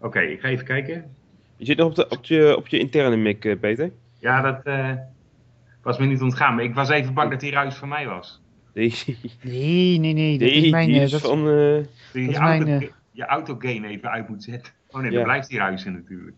[0.00, 1.14] Oké, ik ga even kijken.
[1.56, 3.90] Je zit nog op, de, op, je, op je interne mic, eh, Peter.
[4.18, 4.92] Ja, dat eh,
[5.82, 6.54] was me niet ontgaan.
[6.54, 8.40] Maar ik was even bang dat die ruis van mij was.
[8.74, 8.94] Die,
[9.42, 10.38] Nee, nee, nee.
[10.38, 10.86] Dat is mijn...
[10.86, 11.38] die eh, is dat, van...
[11.38, 14.72] eh, Dat je is je, mijn, auto, je autogain even uit moet zetten.
[14.88, 15.16] Oh nee, Ja.
[15.16, 16.36] dan blijft die ruisen natuurlijk.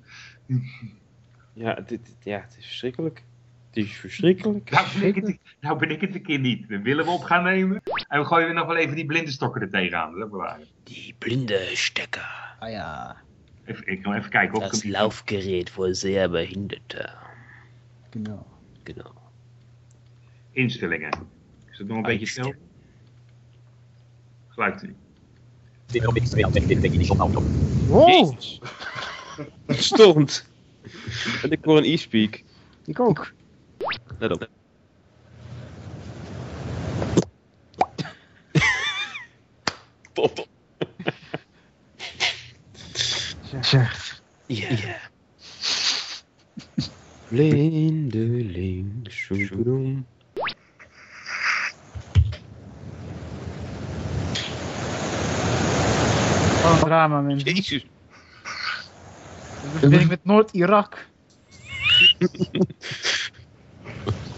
[1.53, 3.23] ja, dit, dit- ja, het is verschrikkelijk.
[3.67, 4.71] Het is verschrikkelijk.
[4.71, 6.69] Nou ben, ik het, nou ben ik het een keer niet.
[6.69, 7.81] Dan willen we op gaan nemen.
[8.09, 10.19] En we gooien nog wel even die blinde stokken er tegenaan.
[10.19, 10.59] Dat waar.
[10.83, 12.57] Die blinde Stecker.
[12.59, 13.17] ah ja,
[13.65, 14.85] Even, ik kan even kijken of ik Das.
[14.85, 17.09] Laufgerät für sehr Behinderte.
[18.11, 18.47] genau.
[18.85, 19.13] Genau.
[20.53, 21.11] Instellingen.
[21.71, 22.55] Is het nog een beetje stil?
[24.49, 24.95] Geluid nu.
[27.87, 28.35] Wow,
[29.69, 30.47] Stond.
[31.43, 32.43] en ik hoor een e-speak.
[32.85, 33.33] ik ook.
[34.19, 34.49] Let op.
[40.13, 40.47] Top.
[43.61, 44.23] Zeg.
[44.47, 44.99] Ja.
[47.29, 50.07] Blindeling, shoedoem.
[56.61, 57.55] Wat een drama, mensen.
[57.55, 57.87] Jezus.
[59.81, 61.07] Dan ben ik met Noord-Irak.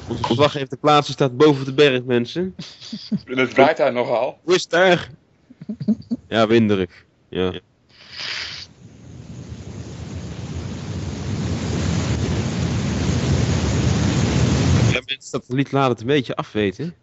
[0.09, 2.55] Onze vlag heeft de plaats staat boven de berg, mensen.
[3.25, 4.39] En het waait daar nogal.
[4.43, 5.11] Hoe is het daar?
[6.29, 7.05] Ja, winderig.
[7.29, 7.61] Ja.
[15.31, 16.95] Dat lied laat het een beetje afweten.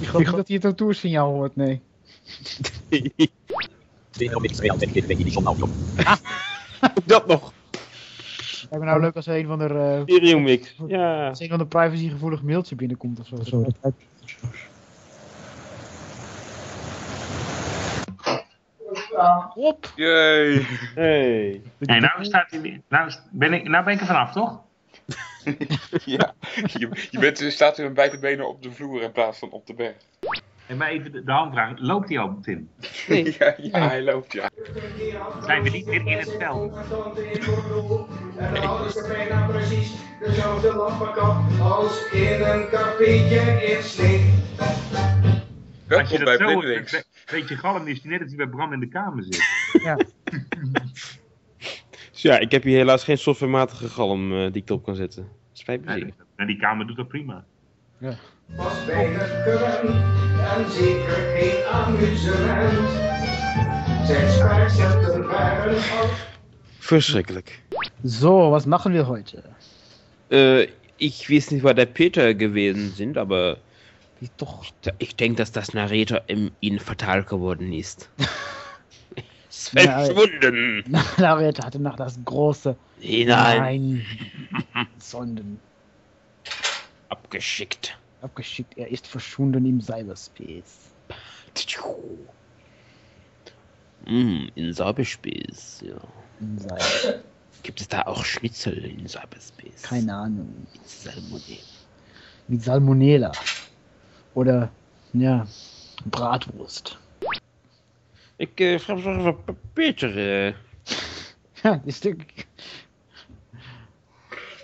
[0.00, 1.80] Ik geloof dat hij het autoursignaal hoort, nee.
[7.04, 7.52] dat nog.
[8.70, 10.74] Lijkt me nou leuk als er een van de, eh, Stereo mix.
[10.86, 11.28] Ja.
[11.28, 13.36] als een van de privacygevoelig mailtje binnenkomt of zo.
[13.42, 13.66] zo.
[19.54, 19.92] Op!
[19.96, 20.66] Jee.
[20.94, 21.62] Hey.
[21.78, 24.60] Nee, nou, staat hij, nou, ben ik, nou ben ik er vanaf, toch?
[26.04, 26.34] Ja,
[26.66, 29.66] je, je bent, je staat met beide benen op de vloer in plaats van op
[29.66, 29.96] de berg.
[30.66, 31.72] En maar even de, de handvraag.
[31.76, 32.70] Loopt hij al, Tim?
[33.38, 34.50] Ja, ja, hij loopt, ja.
[35.44, 36.74] Zijn we niet meer in het veld?
[38.36, 42.68] En alles is bijna precies dezelfde lampenkap als in een
[42.98, 44.38] in.
[45.98, 46.86] Als je dat bij zo een
[47.30, 49.42] beetje galm is, die net als hij bij Bram in de kamer zit.
[52.20, 55.28] Dus ja, ik heb hier helaas geen softwarematige galm eh, die ik erop kan zetten.
[55.52, 56.12] Spijt me En zeer.
[56.36, 57.44] en die kamer doet dat prima.
[58.46, 59.90] Was weinig gewend
[60.40, 62.90] en zeker geen amusement.
[64.06, 66.08] Zijn spaarcenten waren al
[66.78, 67.62] Verschrikkelijk.
[68.02, 69.42] So, was machen wir heute?
[70.28, 70.66] Äh,
[70.96, 73.56] ich weiß nicht, wo der Peter gewesen sind, aber
[74.20, 74.64] Die toch...
[74.98, 78.10] Ich denke, dass das Narrator im, ihnen fatal geworden ist.
[79.60, 80.84] ist verschwunden.
[81.18, 83.58] Narrator hatte noch das große Hinein.
[83.58, 84.86] Nein.
[84.98, 85.58] Sonden
[87.08, 87.98] Abgeschickt.
[88.22, 88.76] abgeschickt.
[88.76, 90.90] Er ist verschwunden im Cyberspace.
[94.06, 95.96] Mm, in Cyberspace, ja.
[96.40, 97.20] In Cyber
[97.62, 99.82] Gibt es da auch Schnitzel in Cyberspace?
[99.82, 100.66] Keine Ahnung.
[100.72, 101.64] Mit Salmonellen.
[102.48, 103.32] Mit Salmonella.
[104.34, 104.70] Oder,
[105.12, 105.46] ja,
[106.06, 106.98] Bratwurst.
[108.40, 110.10] Ik eh, vraag me af of Peter...
[110.46, 110.54] eh,
[111.62, 112.46] Ja, die stuk.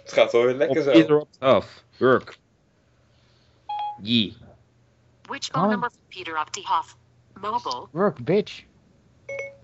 [0.03, 0.91] Het gaat wel weer lekker op zo.
[0.91, 1.85] interrupt off.
[1.97, 2.39] Work.
[4.03, 4.33] Yeah.
[5.23, 5.61] Which Oh.
[5.61, 6.97] phone number for Peter up Hoff?
[7.41, 7.89] Mobile.
[7.93, 8.65] Work, bitch.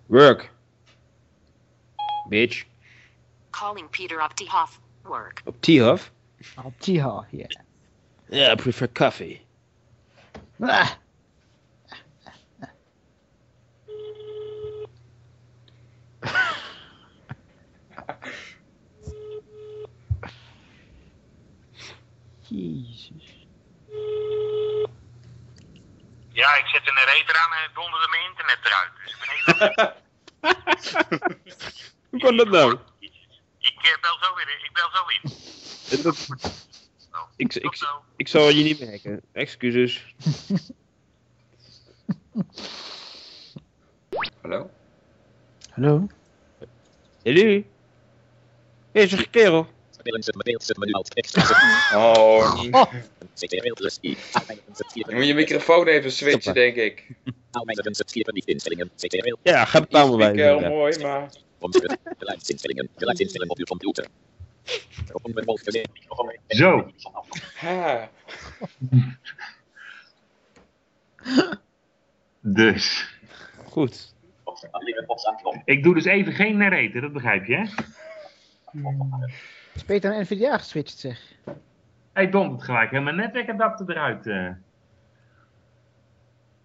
[0.07, 0.51] Work.
[2.29, 2.65] Bitch.
[3.51, 4.81] Calling Peter up Hoff.
[5.05, 5.43] Work.
[5.45, 6.13] Op T-Hof.
[6.55, 7.57] Altiha hier.
[8.29, 9.41] Yeah, I prefer coffee.
[10.61, 10.91] Ah,
[22.49, 23.47] Jezus.
[26.33, 28.93] Ja, ik zet een narrator aan en donderde mijn internet eruit.
[29.05, 29.95] Dus ik ben even...
[32.11, 32.79] Hoe kan dat nou?
[33.59, 34.65] Ik eh, bel zo weer in.
[34.65, 36.03] Ik bel zo in.
[36.03, 36.27] Dat-
[37.37, 39.23] ik, ik, ik zal je niet meer hacken.
[39.33, 40.05] Excuses.
[44.43, 44.71] Hallo?
[45.71, 46.07] Hallo?
[47.23, 47.63] Hallo?
[48.93, 49.67] Zeg kerel.
[51.95, 52.93] Oh, Oh,
[55.07, 57.07] je moet je microfoon even switchen, denk ik.
[59.43, 60.33] Ja, ga het allemaal bij.
[60.33, 61.31] Ik heel mooi, maar...
[66.49, 66.91] Zo.
[67.55, 68.11] Ha.
[72.41, 73.09] Dus.
[73.65, 74.15] Goed.
[75.65, 77.65] Ik doe dus even geen narrator, dat begrijp je, hè?
[79.75, 81.33] Is Peter naar NVDA geswitcht, zeg.
[82.13, 84.27] Hij dondert gelijk helemaal netwerkadapter eruit.
[84.27, 84.49] eh.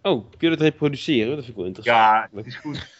[0.01, 1.27] Oh, kun je dat reproduceren?
[1.35, 1.97] Dat vind ik wel interessant.
[1.97, 2.95] Ja, het is goed.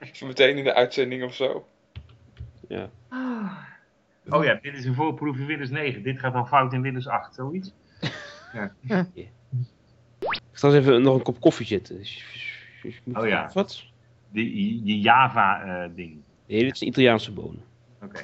[0.12, 1.68] Zo meteen in de uitzending of zo.
[2.68, 2.90] Ja.
[4.28, 6.02] Oh ja, dit is een voorproef in Windows 9.
[6.02, 7.72] Dit gaat dan fout in Windows 8, zoiets.
[8.82, 9.30] Ik
[10.52, 11.96] ga eens even nog een kop koffie zetten.
[13.12, 13.50] Oh ja.
[13.54, 13.84] Wat?
[14.28, 16.22] Die, die Java-ding.
[16.46, 17.62] Nee, dit is een Italiaanse bonen.
[18.02, 18.22] Oké.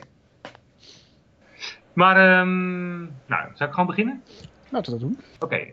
[1.92, 4.22] Maar, ehm nou, zal ik gewoon beginnen?
[4.68, 5.20] Laten we dat doen.
[5.38, 5.66] Oké.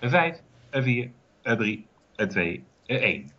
[0.00, 1.10] Een 5, een 4,
[1.42, 1.86] een 3,
[2.16, 3.30] een 2, een 1.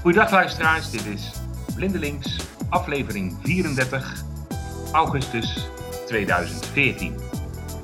[0.00, 1.32] Goedendag luisteraars, dit is
[1.74, 4.22] Blindelings, aflevering 34,
[4.92, 5.68] augustus
[6.06, 7.14] 2014.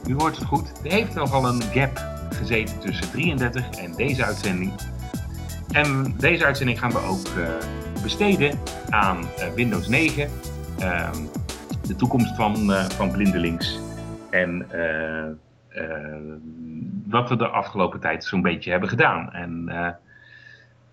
[0.07, 2.10] U hoort het goed, er heeft nogal een gap
[2.41, 4.73] gezeten tussen 33 en deze uitzending.
[5.73, 8.59] En deze uitzending gaan we ook eh, besteden
[8.89, 10.31] aan eh, Windows 9,
[10.79, 11.17] ehm,
[11.87, 13.79] de toekomst van, eh, van Blindelings
[14.31, 14.67] en
[17.07, 19.33] wat we de afgelopen tijd zo'n beetje hebben gedaan.
[19.33, 19.69] En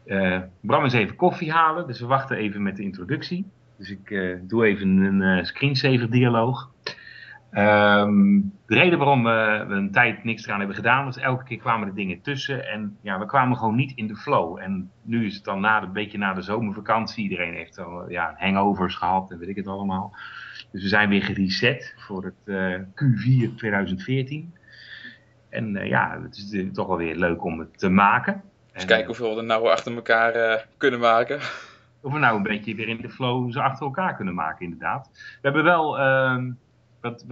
[0.07, 3.45] eh, Bram is even koffie halen, dus we wachten even met de introductie.
[3.77, 6.71] Dus ik doe even een eh, screensaver dialoog.
[7.51, 11.57] Ehm, de reden waarom we, we een tijd niks eraan hebben gedaan, was elke keer
[11.57, 14.57] kwamen er dingen tussen en ja, we kwamen gewoon niet in de flow.
[14.59, 18.09] En nu is het dan na, de- een beetje na de zomervakantie, iedereen heeft al
[18.09, 20.15] ja, hangovers gehad en weet ik het allemaal.
[20.71, 24.53] Dus we zijn weer gereset voor het eh, Q4 2014.
[25.49, 28.41] En eh, ja, het is eh, toch wel weer leuk om het te maken.
[28.71, 31.37] En, kijken hoeveel we er nou achter elkaar kunnen maken.
[32.01, 35.09] of we nou een beetje weer in de flow ze achter elkaar kunnen maken, inderdaad.
[35.13, 36.51] We hebben wel, ehm,
[37.09, 37.25] wat,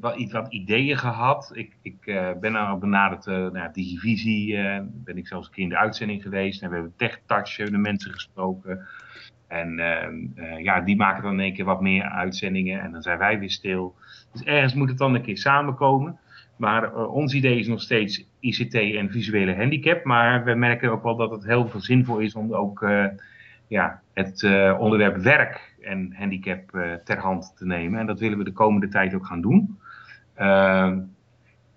[0.00, 1.50] wel iets wat ideeën gehad.
[1.54, 5.62] Ik, ik eh, ben al benaderd, uh, ja, Digivisie, eh, ben ik zelfs een keer
[5.62, 6.62] in de uitzending geweest.
[6.62, 8.86] En we hebben TechTouch, eh, de mensen gesproken.
[9.48, 13.02] En ehm, eh, ja, die maken dan in één keer wat meer uitzendingen en dan
[13.02, 13.94] zijn wij weer stil.
[14.32, 16.18] Dus ergens moet het dan een keer samenkomen.
[16.56, 20.04] Maar ons idee is nog steeds ICT en visuele handicap.
[20.04, 22.80] Maar we merken ook wel dat het heel veel zinvol is om ook
[23.70, 28.00] ja, het eh, onderwerp werk en handicap eh, ter hand te nemen.
[28.00, 29.78] En dat willen we de komende tijd ook gaan doen.
[30.34, 30.98] Ehm,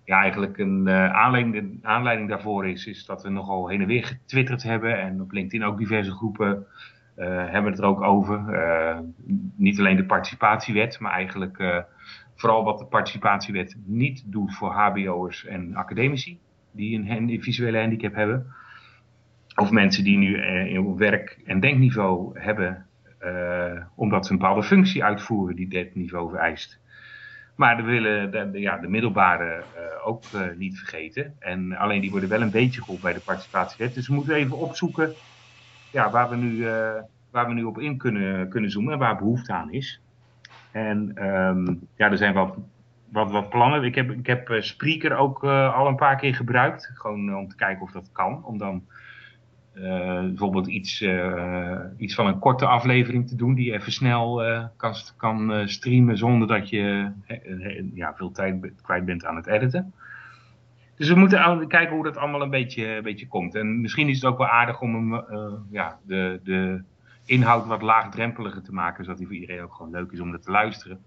[0.03, 4.03] ja, eigenlijk een eh, aanleiding, aanleiding daarvoor is, is dat we nogal heen en weer
[4.05, 4.99] getwitterd hebben.
[4.99, 6.65] En op LinkedIn ook diverse groepen
[7.15, 8.53] eh, hebben het er ook over.
[8.53, 8.99] Eh,
[9.55, 11.85] niet alleen de participatiewet, maar eigenlijk
[12.35, 16.39] vooral wat de participatiewet niet doet voor hbo'ers en academici
[16.71, 18.53] die een visuele handicap hebben.
[19.55, 22.85] Of mensen die nu eh, een werk- en denkniveau hebben,
[23.19, 26.79] eh, omdat ze een bepaalde functie uitvoeren die dit niveau vereist.
[27.55, 31.35] Maar we willen de, ja, de middelbare eh, ook eh, niet vergeten.
[31.39, 33.93] En alleen die worden wel een beetje geholpen bij de participatiewet.
[33.93, 35.13] Dus we moeten even opzoeken
[35.91, 37.01] ja, waar, we nu, eh,
[37.31, 40.01] waar we nu op in kunnen, kunnen zoomen en waar behoefte aan is.
[40.71, 42.57] En ehm, ja, er zijn wat,
[43.11, 43.83] wat, wat plannen.
[43.83, 46.91] Ik heb, ik heb eh, Spreaker ook eh, al een paar keer gebruikt.
[46.93, 48.45] Gewoon eh, om te kijken of dat kan.
[48.45, 48.83] Om dan
[49.73, 53.53] eh, bijvoorbeeld iets, eh, iets van een korte aflevering te doen.
[53.53, 57.11] Die je even snel eh, kan, kan streamen zonder dat je
[57.93, 59.93] ja, veel tijd kwijt bent aan het editen.
[60.95, 63.55] Dus we moeten kijken hoe dat allemaal een beetje, een beetje komt.
[63.55, 65.23] En misschien is het ook wel aardig om hem,
[65.69, 66.81] ja, de, de
[67.25, 69.03] inhoud wat laagdrempeliger te maken.
[69.03, 71.03] Zodat hij voor iedereen ook gewoon leuk is om naar te luisteren.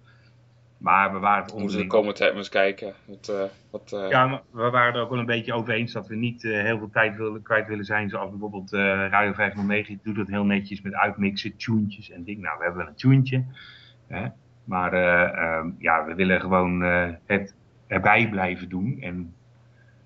[0.79, 1.89] Maar we waren het Moeten we de onderling...
[1.91, 2.95] komende tijd maar eens kijken.
[3.05, 5.93] Wat, eh, wat, eh, Ja, maar we waren er ook wel een beetje over eens
[5.93, 8.09] dat we niet eh, heel veel tijd willen, kwijt willen zijn.
[8.09, 8.81] Zoals bijvoorbeeld eh
[9.11, 12.43] Radio 509 doet dat heel netjes met uitmixen, tunetjes en dingen.
[12.43, 13.45] Nou, we hebben wel een tuentje.
[14.07, 14.27] Hè?
[14.65, 17.55] Maar eh, ehm, ja, we willen gewoon eh, het
[17.87, 18.97] erbij blijven doen.
[19.01, 19.35] En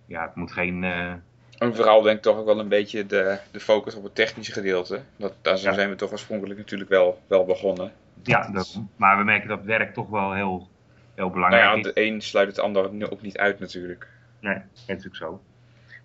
[0.06, 0.84] ja, het moet geen...
[0.84, 1.12] eh,
[1.58, 4.52] En vooral denk ik toch ook wel een beetje de, de focus op het technische
[4.52, 5.00] gedeelte.
[5.16, 5.72] Dat, daar Ja.
[5.72, 7.92] zijn we toch oorspronkelijk natuurlijk wel, wel begonnen.
[8.22, 8.50] Ja,
[8.96, 10.68] maar we merken dat werk toch wel heel,
[11.14, 11.82] heel Nou belangrijk ja, is.
[11.82, 14.08] de een sluit het ander ook niet uit natuurlijk.
[14.40, 15.42] Nee, dat is natuurlijk zo.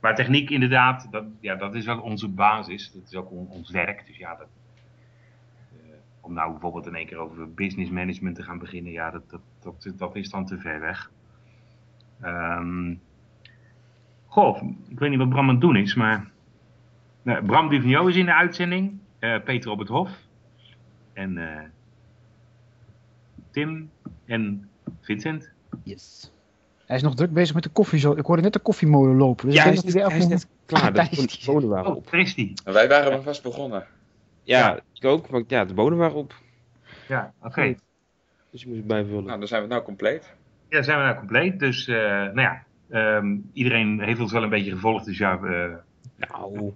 [0.02, 2.92] Maar techniek inderdaad, dat, ja, dat is wel onze basis.
[2.92, 4.06] Dat is ook on- ons werk.
[4.08, 4.48] Dus ja, dat,
[5.72, 5.78] eh,
[6.22, 9.42] om nou bijvoorbeeld in één keer over business management te gaan beginnen, ja, dat, dat,
[9.60, 11.12] dat, dat is dan te ver weg.
[12.22, 12.94] Ehm
[14.28, 16.32] goh, ik weet niet wat Bram aan het doen is, maar
[17.22, 19.00] nou, Bram Duvigneau is in de uitzending.
[19.20, 20.10] eh, Peter op het Hof.
[21.14, 21.64] En eh,
[23.56, 23.90] Tim
[24.26, 24.70] en
[25.02, 25.50] Vincent.
[25.84, 26.32] Yes.
[26.86, 28.00] Hij is nog druk bezig met de koffie.
[28.00, 28.12] Zo.
[28.12, 29.46] Ik hoorde net de koffiemolen lopen.
[29.46, 30.94] Dus Ja, ik hij denk is, net, hij is net klaar.
[30.94, 32.12] De bonen waren Oh, op.
[32.12, 33.86] En wij waren maar vast begonnen.
[34.44, 35.30] Ja, ik ook.
[35.30, 36.34] Maar ja, de bonen waren op.
[37.08, 37.76] Ja, oké.
[38.52, 39.24] Dus ik moest bijvullen.
[39.24, 40.34] Nou, dan zijn we nou compleet.
[40.70, 41.60] Ja, zijn we nou compleet.
[41.60, 45.06] Dus, eh, nou ja, ehm, iedereen heeft ons wel een beetje gevolgd.
[45.06, 45.74] Dus ja, eh,
[46.30, 46.72] Nou,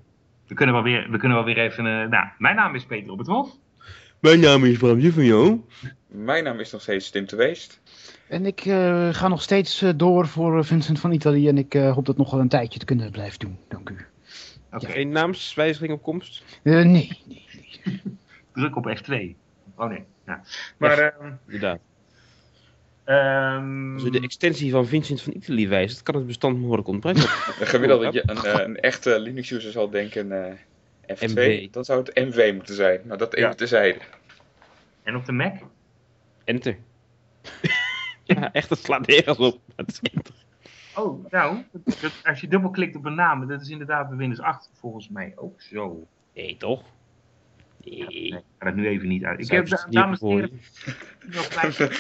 [0.48, 1.86] we, kunnen wel weer, we kunnen wel weer even...
[1.86, 3.50] eh, nou, mijn naam is Peter op het Hof.
[4.19, 5.62] mijn naam is Bramje van jou.
[6.12, 7.80] Mijn naam is nog steeds Tim de Weest.
[8.28, 11.48] En ik eh, ga nog steeds eh, door voor eh, Vincent van Italië.
[11.48, 13.58] En ik eh, hoop dat nog wel een tijdje te kunnen blijven doen.
[13.68, 13.98] Dank u.
[14.72, 16.44] Oké, Geen naamswijziging op komst?
[16.63, 17.46] Eh, nee, nee, nee.
[18.54, 19.13] druk op F2.
[19.75, 20.04] Oh nee.
[20.25, 20.42] Ja.
[20.78, 21.80] Maar, ehm, Inderdaad.
[23.04, 27.22] ehm, Als we de extensie van Vincent van Italy wijzen, kan het bestand behoorlijk ontbreken.
[27.60, 30.54] Een gemiddelde, je- een, een echte Linux-user zal denken eh,
[31.16, 31.22] F2.
[31.34, 31.70] MV.
[31.72, 33.01] Dan zou het MV moeten zijn.
[33.04, 33.56] Nou, dat even Ja.
[33.56, 34.00] terzijde.
[35.04, 35.54] en op de Mac?
[36.50, 36.77] Enter.
[38.24, 39.62] ja, echt, dat slaat nergens op.
[39.75, 40.34] Het is enter.
[40.96, 44.41] Oh, nou, dat- dat- als je dubbelklikt op een naam, dat is inderdaad bij Windows
[44.41, 46.08] 8 volgens mij ook zo.
[46.34, 46.84] Nee, toch?
[47.84, 49.39] Nee, ik ga het nu even niet uit.
[49.39, 50.62] Ik heb, dames en heren,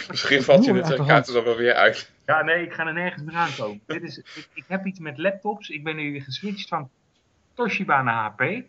[0.09, 2.11] Misschien valt je het gaat er dan wel weer uit.
[2.25, 3.81] Ja, nee, ik ga er nergens meer aankomen.
[3.85, 5.69] Dit is, ik, ik heb iets met laptops.
[5.69, 6.89] Ik ben nu geswitcht van
[7.53, 8.63] Toshiba naar HP.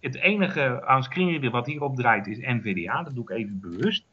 [0.00, 3.02] Het enige aan screenreader wat hierop draait is NVDA.
[3.02, 4.04] Dat doe ik even bewust.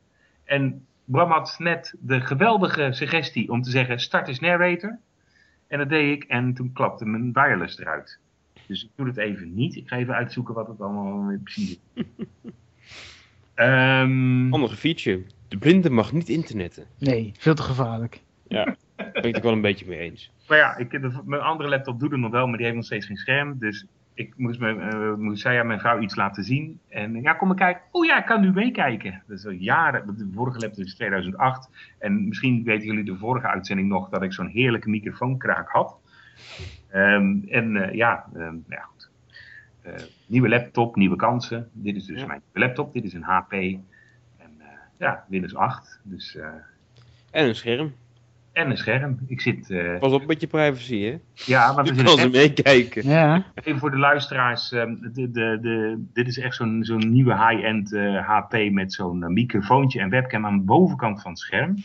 [0.43, 4.97] En Bram had net de geweldige suggestie om te zeggen start is narrator.
[5.67, 8.19] En dat deed ik en toen klapte mijn wireless eruit.
[8.67, 9.75] Dus ik doe het even niet.
[9.75, 12.03] Ik ga even uitzoeken wat het allemaal precies is.
[13.55, 15.23] Ehm, Andere feature.
[15.47, 16.85] De blinde mag niet internetten.
[16.97, 18.21] Nee, veel te gevaarlijk.
[18.47, 18.65] Ja,
[18.95, 20.31] daar ben ik het wel een beetje mee eens.
[20.47, 22.85] Maar ja, ik, de- mijn andere laptop doet het nog wel, maar die heeft nog
[22.85, 23.59] steeds geen scherm.
[23.59, 26.79] Dus ik moest, mijn, eh, moest zij aan mijn vrouw iets laten zien.
[26.89, 27.81] En ja, kom maar kijken.
[27.91, 29.23] Oh ja, ik kan nu meekijken.
[29.27, 30.17] Dat is al jaren.
[30.17, 31.69] De vorige laptop is 2008.
[31.99, 35.97] En misschien weten jullie de vorige uitzending nog dat ik zo'n heerlijke microfoonkraak had.
[36.89, 39.09] Ehm, en eh, ja, ehm, nou ja, goed.
[39.81, 39.93] Eh,
[40.27, 41.69] nieuwe laptop, nieuwe kansen.
[41.73, 42.27] Dit is dus Ja.
[42.27, 42.93] mijn laptop.
[42.93, 43.51] Dit is een HP.
[43.53, 43.81] En
[44.97, 45.99] ja, Windows 8.
[46.03, 46.37] Dus,
[47.31, 47.93] En een scherm.
[48.53, 49.17] En een scherm.
[49.27, 49.69] Ik zit...
[49.69, 51.17] eh, Pas op met je privacy, hè?
[51.33, 53.07] ja, Je we kan ze echt- meekijken.
[53.09, 57.33] Ja, Even voor de luisteraars, ehm, de, de, de, dit is echt zo'n zo'n nieuwe
[57.47, 61.75] high-end eh, HP met zo'n eh, microfoontje en webcam aan de bovenkant van het scherm.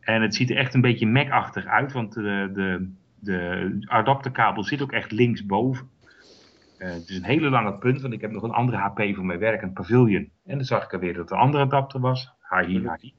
[0.00, 4.82] En het ziet er echt een beetje Mac-achtig uit, want de, de, de adapterkabel zit
[4.82, 5.88] ook echt linksboven.
[6.78, 9.24] Eh het is een hele lange punt, want ik heb nog een andere HP voor
[9.24, 10.30] mijn werk, een Pavilion.
[10.46, 12.30] En dan zag ik alweer dat de andere adapter was.
[12.50, 13.12] Hi, hi.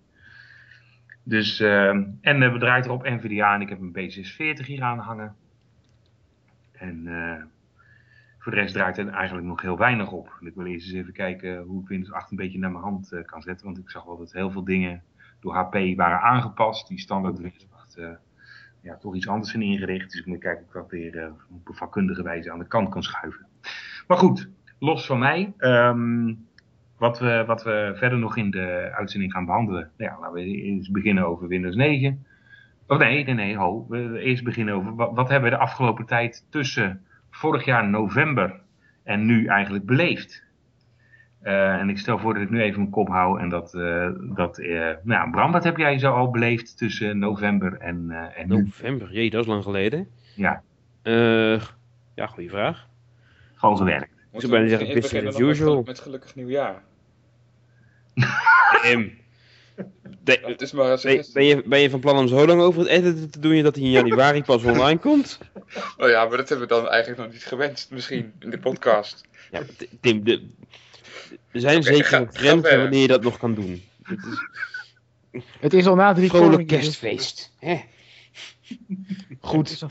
[1.23, 5.35] Dus, ehm, en we draaien erop NVDA en ik heb een B640 hier aan hangen.
[6.71, 7.43] En eh,
[8.39, 10.37] voor de rest draait er eigenlijk nog heel weinig op.
[10.39, 12.83] En ik wil eerst eens even kijken hoe ik Windows 8 een beetje naar mijn
[12.83, 13.65] hand eh, kan zetten.
[13.65, 15.03] Want ik zag wel dat heel veel dingen
[15.39, 16.87] door HP waren aangepast.
[16.87, 18.09] Die standaard Windows 8 eh,
[18.81, 20.11] ja, toch iets anders zijn ingericht.
[20.11, 22.89] Dus ik moet kijken of ik dat weer op een vakkundige wijze aan de kant
[22.89, 23.45] kan schuiven.
[24.07, 24.49] Maar goed,
[24.79, 25.53] los van mij.
[25.57, 26.33] ehm,
[27.01, 29.91] wat, we, wat we verder nog in de uitzending gaan behandelen.
[29.97, 32.25] Nou ja, laten we eerst beginnen over Windows 9.
[32.87, 33.85] Oh nee, nee, nee, ho.
[33.89, 38.59] We eerst beginnen over wat, wat hebben we de afgelopen tijd tussen vorig jaar november
[39.03, 40.43] en nu eigenlijk beleefd.
[41.41, 44.09] Eh, en ik stel voor dat ik nu even mijn kop hou en dat, eh,
[44.35, 48.47] dat eh, nou Bram, wat heb jij zo al beleefd tussen november en, eh, en
[48.49, 48.63] nu?
[48.63, 50.07] November, jee, dat is lang geleden.
[50.35, 50.61] Ja,
[51.01, 51.61] Eh,
[52.15, 52.87] ja, goede vraag.
[53.55, 54.09] gewoon gewerkt.
[54.31, 55.83] Moeten bijna we zeggen misschien business as usual.
[55.85, 56.81] Met gelukkig nieuwjaar.
[58.83, 59.07] Ehm,
[60.23, 62.61] de- Het is maar een ben, ben, je, ben je van plan om zo lang
[62.61, 65.39] over het editen te doen dat hij in januari pas online komt?
[65.97, 69.21] Nou ja, maar dat hebben we dan eigenlijk nog niet gewenst, misschien, in de podcast.
[69.51, 69.61] Ja,
[70.01, 70.47] Tim, de,
[71.51, 73.83] er zijn zeker ga- grenzen wanneer je dat nog kan doen.
[74.03, 74.37] Het is
[75.59, 77.51] het is al na drie vrolijk kerstfeest.
[77.59, 77.81] Hè?
[79.39, 79.79] Goed.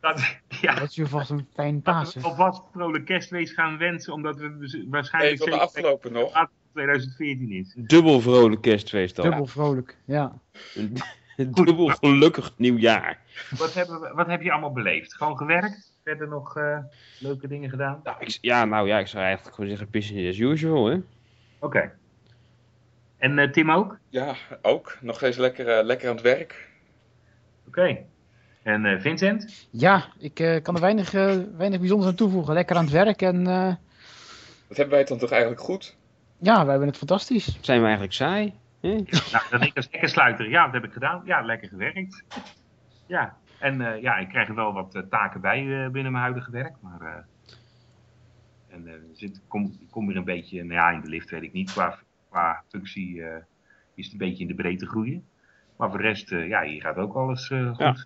[0.00, 4.38] Dat, ja, Dat is je vast een fijn we alvast vrolijk kerstfeest gaan wensen, omdat
[4.38, 6.48] we dus waarschijnlijk Even de afgelopen nog.
[6.72, 7.74] 2014 is.
[7.76, 9.24] Dubbel vrolijk kerstfeest dan.
[9.24, 10.40] Dubbel vrolijk, ja.
[10.74, 10.96] Een
[11.64, 13.20] Dubbel gelukkig nieuwjaar.
[13.58, 15.14] Wat, hebben we, wat heb je allemaal beleefd?
[15.14, 15.92] Gewoon gewerkt?
[16.04, 16.78] Verder nog eh,
[17.18, 18.00] leuke dingen gedaan?
[18.04, 20.98] Nou, ik, ja, nou ja, ik zou eigenlijk gewoon zeggen business as usual, hè.
[21.58, 21.92] Oké.
[23.16, 23.98] En eh, Tim ook?
[24.08, 24.98] Ja, ook.
[25.00, 26.68] Nog steeds lekker, eh, lekker aan het werk.
[27.66, 28.04] Oké.
[28.62, 29.66] En eh, Vincent?
[29.70, 32.54] Ja, ik eh, kan er weinig, eh, weinig bijzonders aan toevoegen.
[32.54, 33.74] Lekker aan het werk en eh,
[34.68, 35.96] Dat hebben wij dan toch eigenlijk goed?
[36.40, 37.58] ja, wij hebben het fantastisch.
[37.60, 38.54] Zijn we eigenlijk saai?
[38.80, 38.88] Hè?
[39.32, 40.48] Nou, dan ik als hekkensluiter.
[40.50, 41.22] Ja, wat heb ik gedaan?
[41.24, 42.24] Ja, lekker gewerkt.
[43.06, 43.36] Ja.
[43.58, 46.74] En eh, ja, ik krijg er wel wat taken bij eh, binnen mijn huidige werk.
[46.80, 47.22] Maar eh,
[48.68, 51.52] en, zit, kom, ik kom weer een beetje, nou ja, in de lift weet ik
[51.52, 51.72] niet.
[51.72, 51.98] Qua,
[52.30, 53.36] qua functie eh,
[53.94, 55.24] is het een beetje in de breedte groeien.
[55.76, 57.78] Maar voor de rest, eh, ja, hier gaat ook alles eh, goed.
[57.78, 57.96] Ja.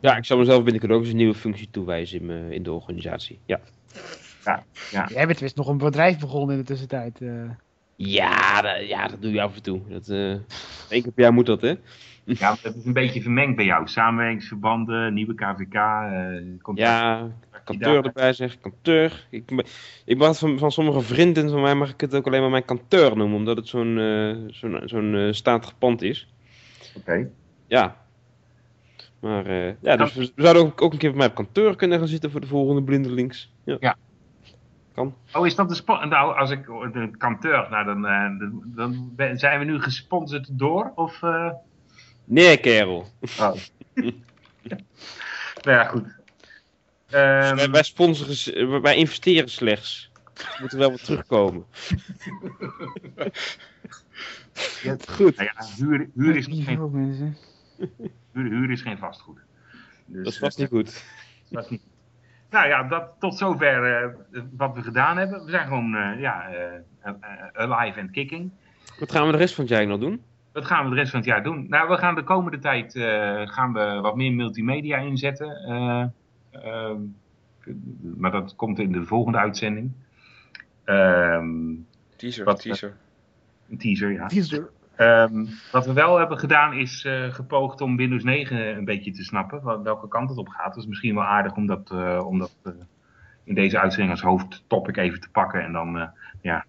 [0.00, 2.72] Ja, ik zal mezelf binnenkort ook eens een nieuwe functie toewijzen in, mijn- in de
[2.72, 3.38] organisatie.
[3.46, 3.60] Ja.
[5.08, 7.20] Jij bent wist nog een bedrijf begonnen in de tussentijd.
[7.20, 7.50] eh.
[7.96, 9.80] Ja, dat, ja, dat doe je af en toe.
[9.88, 10.18] Dat, eh
[10.94, 11.74] één keer per jaar moet dat, hè?
[12.24, 13.88] Ja, dat is een beetje vermengd bij jou.
[13.88, 15.74] Samenwerkingsverbanden, nieuwe KVK.
[15.74, 17.30] eh komt Ja,
[17.64, 19.26] kanteur erbij zeg, kanteur.
[19.30, 19.64] Ik,
[20.04, 22.64] ik mag van, van sommige vrienden van mij mag ik het ook alleen maar mijn
[22.64, 26.28] kanteur noemen, omdat het zo'n eh, zo'n zo'n eh, statig pand is.
[26.96, 27.28] Oké.
[27.66, 27.96] Ja.
[29.26, 31.76] Maar eh, ja, dus we, we zouden ook, ook een keer bij mij op kantoor
[31.76, 33.52] kunnen gaan zitten voor de volgende blindelings.
[33.64, 33.76] Ja.
[33.80, 33.96] Ja.
[34.94, 35.14] Kan.
[35.32, 39.10] Oh, is dat de spon- Nou, als ik de kanteur, nou dan, eh, dan, dan
[39.16, 40.92] ben- zijn we nu gesponsord door?
[40.94, 41.50] Of, eh,
[42.24, 43.06] Nee, kerel.
[43.40, 43.54] Oh.
[45.62, 46.14] nou ja, goed.
[47.10, 50.10] Ehm, wij, wij sponsoren, wij investeren slechts.
[50.34, 51.64] We moeten wel wat terugkomen.
[55.08, 55.36] Goed.
[55.36, 57.36] nou ja, huur, huur, is geen, mensen.
[58.32, 59.38] Huur, huur is geen vastgoed.
[60.06, 61.04] Dus, Dat is vast niet goed.
[61.50, 61.82] Dat is niet.
[62.50, 65.44] Nou ja, dat, tot zover eh, wat we gedaan hebben.
[65.44, 67.12] We zijn gewoon eh, ja, eh, eh,
[67.52, 68.50] eh, alive and kicking.
[68.98, 70.22] Wat gaan we de rest van het jaar nog doen?
[70.52, 71.66] Wat gaan we de rest van het jaar doen?
[71.68, 75.56] Nou, we gaan de komende tijd eh, gaan we wat meer multimedia inzetten.
[75.56, 76.04] Eh,
[76.50, 76.96] ehm,
[78.16, 79.92] maar dat komt in de volgende uitzending.
[80.84, 81.74] Ehm,
[82.16, 82.96] Teaser, Wat, teaser.
[83.70, 84.26] een teaser, ja.
[84.26, 84.70] Teaser.
[84.96, 89.24] Ehm, wat we wel hebben gedaan is eh, gepoogd om Windows 9 een beetje te
[89.24, 89.64] snappen.
[89.64, 90.74] Wel- Welke kant het op gaat.
[90.74, 92.72] Dat is misschien wel aardig om dat, eh, om dat eh,
[93.44, 95.62] in deze uitzending als hoofdtopic even te pakken.
[95.64, 96.10] En dan,
[96.42, 96.64] ja,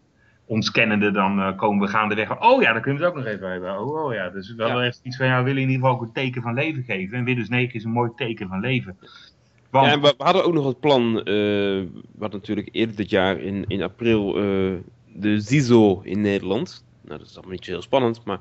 [0.45, 2.39] ons kennende, dan komen we gaandeweg.
[2.41, 3.79] Oh ja, dan kunnen we het ook nog even hebben.
[3.79, 4.85] Oh, oh ja, dus wel Ja.
[4.85, 7.17] echt iets van, ja, we willen in ieder geval ook een teken van leven geven.
[7.17, 8.97] En Windows 9 is een mooi teken van leven.
[9.69, 13.37] Want, Ja, en we, we hadden ook nog het plan, hadden natuurlijk eerder dit jaar
[13.39, 14.31] in, in april
[15.13, 16.85] de ZISO in Nederland.
[17.07, 18.39] Nou, dat is allemaal niet zo heel spannend, maar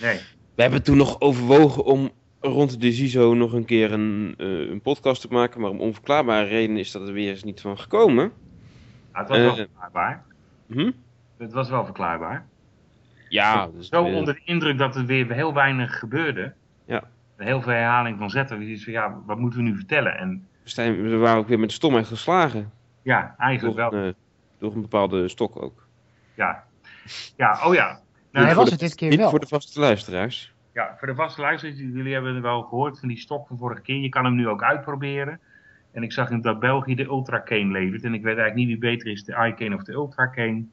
[0.00, 0.20] nee.
[0.54, 4.80] we hebben toen nog overwogen om rond de ZISO nog een keer een, eh, een
[4.80, 5.60] podcast te maken.
[5.60, 8.32] Maar om onverklaarbare redenen is dat er weer eens niet van gekomen.
[9.12, 10.24] Nou, het was wel Eh, verklaarbaar.
[10.66, 10.90] Hm?
[11.36, 12.46] Het was wel verklaarbaar.
[13.28, 16.52] Ja, dus, Zo onder de indruk dat er weer heel weinig gebeurde.
[16.84, 17.02] Ja.
[17.36, 18.60] Heel veel herhaling van zetten.
[18.60, 20.18] Dus van, ja, wat moeten we nu vertellen?
[20.18, 22.72] En we, waren ook weer met stomheid geslagen.
[23.02, 24.06] ja, eigenlijk Door, wel.
[24.06, 24.12] eh,
[24.58, 25.86] door een bepaalde stok ook.
[26.34, 26.64] Ja.
[27.36, 28.00] ja, oh ja.
[28.36, 29.30] Hij Nou, voor was de- het dit keer Niet wel.
[29.30, 30.52] voor de vaste luisteraars.
[30.72, 33.80] ja, voor de vaste luisteraars, jullie hebben het wel gehoord van die stok van vorige
[33.82, 33.96] keer.
[33.96, 35.40] Je kan hem nu ook uitproberen.
[35.92, 38.04] En ik zag in dat België de Ultra Cane levert.
[38.04, 40.64] En ik weet eigenlijk niet wie beter is, de iCane of de Ultra Cane.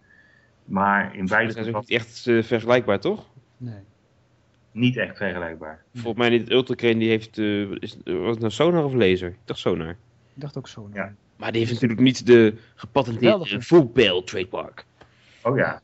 [0.66, 3.26] Maar in Dat beide is ook gevallen niet echt eh, vergelijkbaar, toch?
[3.58, 3.80] Nee.
[4.72, 5.84] niet echt vergelijkbaar.
[5.94, 6.42] Volgens mij niet.
[6.42, 9.30] Het Ultracrane die heeft, eh, is, was het nou sonar of laser?
[9.30, 9.90] Ik dacht sonar.
[9.90, 9.96] Ik
[10.42, 10.90] dacht ook zo.
[10.94, 11.14] Ja.
[11.36, 14.86] Maar die heeft natuurlijk niet de gepatenteerde full trademark.
[15.42, 15.82] Oh ja.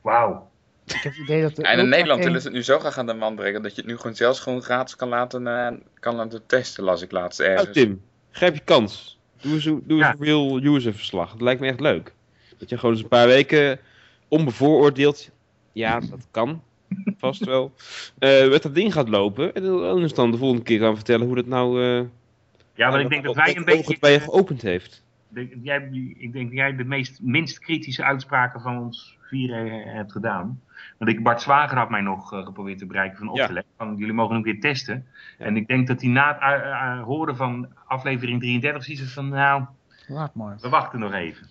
[0.00, 0.50] Wauw.
[0.86, 2.98] Ik heb het idee dat Ja, en in Nederland willen ze het nu zo graag
[2.98, 5.72] aan de man brengen dat je het nu gewoon zelfs gewoon gratis kan laten, eh,
[5.98, 7.72] kan laten testen, las ik laatst Nou ergens.
[7.72, 9.18] Tim, grijp je kans.
[9.40, 10.14] Doe eens, doe eens Ja.
[10.18, 11.30] een real user verslag.
[11.32, 12.14] Dat lijkt me echt leuk.
[12.58, 13.78] Dat je gewoon eens een paar weken
[14.28, 15.30] onbevooroordeeld,
[15.72, 16.62] ja dat kan,
[17.18, 17.72] vast wel,
[18.18, 19.54] eh, met dat ding gaat lopen.
[19.54, 21.82] En dan dan de volgende keer gaan vertellen hoe dat nou...
[21.84, 22.04] eh
[22.74, 23.90] Ja, maar ik denk dat wij een beetje...
[23.92, 25.02] het bij je geopend heeft.
[25.28, 29.94] de- jij, ik denk dat jij de meest, minst kritische uitspraken van ons vieren eh,
[29.94, 30.60] hebt gedaan.
[30.98, 33.46] Want ik, Bart Zwager had mij nog eh, geprobeerd te bereiken van op Ja.
[33.46, 33.72] te leggen.
[33.76, 35.06] Van, jullie mogen hem een keer testen.
[35.38, 35.44] Ja.
[35.44, 39.28] En ik denk dat hij na het eh, horen van aflevering 33 ziet ze van,
[39.28, 39.64] nou,
[40.08, 40.56] Laat maar.
[40.60, 41.46] we wachten nog even.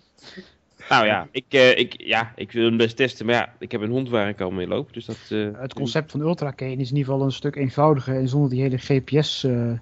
[0.88, 3.80] Nou ja, ik, eh, ik, ja, ik wil hem best testen, maar ja, ik heb
[3.80, 4.92] een hond waar ik al mee loop.
[4.92, 8.16] Dus dat, eh, Het concept van Ultra Cane is in ieder geval een stuk eenvoudiger
[8.16, 9.72] en zonder die hele GPS eh,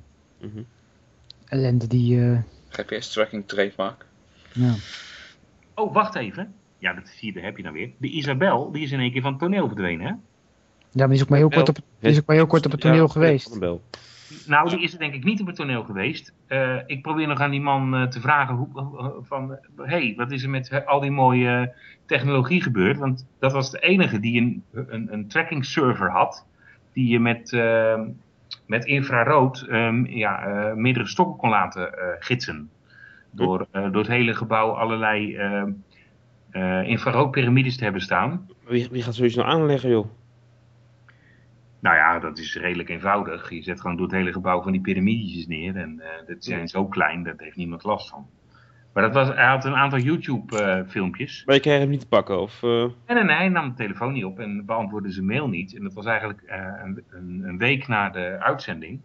[0.41, 0.63] Mhm.
[1.49, 2.21] ellende die...
[2.31, 4.07] eh, GPS tracking trademark.
[4.53, 4.75] ja.
[5.75, 6.55] Oh, wacht even.
[6.85, 7.91] Ja, dat zie je, daar heb je dan weer.
[7.97, 10.13] De Isabel, die is in één keer van het toneel verdwenen, hè?
[10.13, 10.19] ja,
[10.91, 12.73] maar die is ook maar heel kort op, die is ook maar heel kort op
[12.73, 13.59] het toneel Ja, geweest.
[14.47, 16.33] Nou, die is er denk ik niet op het toneel geweest.
[16.47, 20.15] Eh, ik probeer nog aan die man eh, te vragen hoe, eh, van, hé, hey,
[20.17, 22.99] wat is er met eh, al die mooie eh, technologie gebeurd?
[22.99, 26.47] Want dat was de enige die een, een, een tracking server had,
[26.93, 28.01] die je met, eh,
[28.67, 32.71] met infrarood ehm, ja, eh, meerdere stokken kon laten eh, gidsen.
[33.31, 35.37] Door, eh, door het hele gebouw allerlei
[36.55, 38.49] eh eh infraroodpyramides te hebben staan.
[38.67, 40.07] Wie, wie gaat zoiets nou aanleggen, joh?
[41.81, 43.51] Nou ja, dat is redelijk eenvoudig.
[43.51, 45.77] Je zet gewoon door het hele gebouw van die piramidjes neer.
[45.77, 48.27] En eh dat zijn zo klein, daar heeft niemand last van.
[48.93, 51.43] Maar dat was, hij had een aantal YouTube-filmpjes.
[51.45, 52.63] Maar je krijgt hem niet te pakken, of...
[52.63, 55.77] eh, en nee, nee, hij nam de telefoon niet op en beantwoordde zijn mail niet.
[55.77, 59.01] En dat was eigenlijk een, een, week na de uitzending.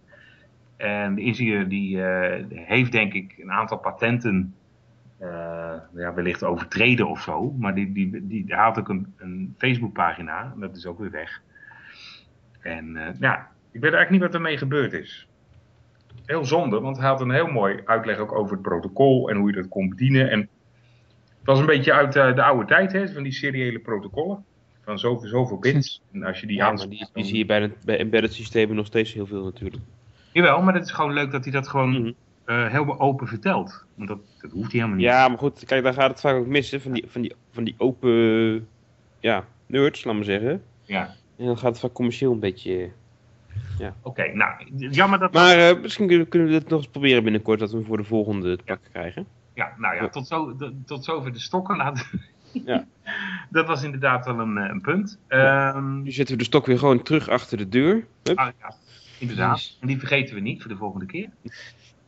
[0.77, 2.01] En de ingenieur die
[2.49, 4.53] heeft denk ik een aantal patenten
[5.19, 7.51] ja, wellicht overtreden of zo.
[7.51, 10.51] Maar die, die, die, hij had ook een, een Facebookpagina.
[10.53, 11.41] En dat is ook weer weg.
[12.62, 13.36] En eh, ja,
[13.71, 15.27] ik weet eigenlijk niet wat ermee gebeurd is.
[16.25, 19.49] Heel zonde, want hij had een heel mooi uitleg ook over het protocol en hoe
[19.49, 20.29] je dat kon bedienen.
[20.29, 20.49] En het
[21.43, 24.43] was een beetje uit eh, de oude tijd, hè, van die seriële protocollen.
[24.84, 26.01] van zoveel, zoveel bits.
[26.13, 26.73] En als je die Ja,
[27.13, 29.84] die zie je bij, het- bij embedded systemen nog steeds heel veel natuurlijk.
[30.32, 32.12] Jawel, maar het is gewoon leuk dat hij dat gewoon Mhm.
[32.49, 33.85] Eh, helemaal open vertelt.
[33.95, 35.05] Want dat, dat hoeft hij helemaal niet.
[35.05, 37.33] Ja, maar goed, kijk, daar gaat het vaak ook mis, hè, van die, van die,
[37.51, 38.67] van die open,
[39.19, 40.63] ja, nerds, laat maar zeggen.
[40.83, 41.15] Ja.
[41.38, 42.89] En dan gaat het vaak commercieel een beetje...
[44.01, 44.51] Oké, nou,
[44.89, 45.33] jammer dat...
[45.33, 48.57] Maar eh, misschien kunnen we- dit nog eens proberen binnenkort, dat we voor de volgende
[48.57, 49.25] te pakken krijgen.
[49.53, 50.09] Ja, nou ja, Ja.
[50.09, 52.05] tot, zo, tot zover de stokken laten.
[52.65, 52.85] Ja.
[53.49, 55.19] dat was inderdaad wel een, eh, een punt.
[55.27, 58.05] Ehm, Nu zetten we de stok weer gewoon terug achter de deur.
[58.23, 58.38] Hup.
[58.38, 58.73] ah, ja,
[59.19, 59.77] inderdaad.
[59.79, 61.29] En die vergeten we niet voor de volgende keer.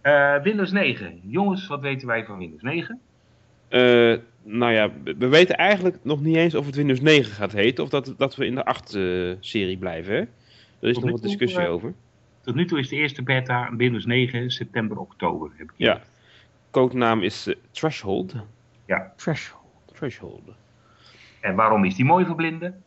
[0.01, 1.19] Eh, Windows 9.
[1.23, 2.99] Jongens, wat weten wij van Windows 9?
[3.71, 7.51] Eh, nou ja, we we weten eigenlijk nog niet eens of het Windows 9 gaat
[7.51, 10.13] heten of dat, dat we in de 8-serie blijven.
[10.13, 10.19] Hè?
[10.19, 10.27] Er
[10.89, 11.93] is Tot nog wat toe, discussie eh, over.
[12.41, 15.49] Tot nu toe is de eerste beta Windows 9 september, oktober.
[15.55, 15.73] Heb ik.
[15.77, 16.01] Ja.
[16.71, 18.35] Codenaam is eh, Threshold.
[19.15, 19.61] Threshold.
[19.93, 20.49] Threshold.
[21.39, 22.83] En waarom is die mooi voor blinden?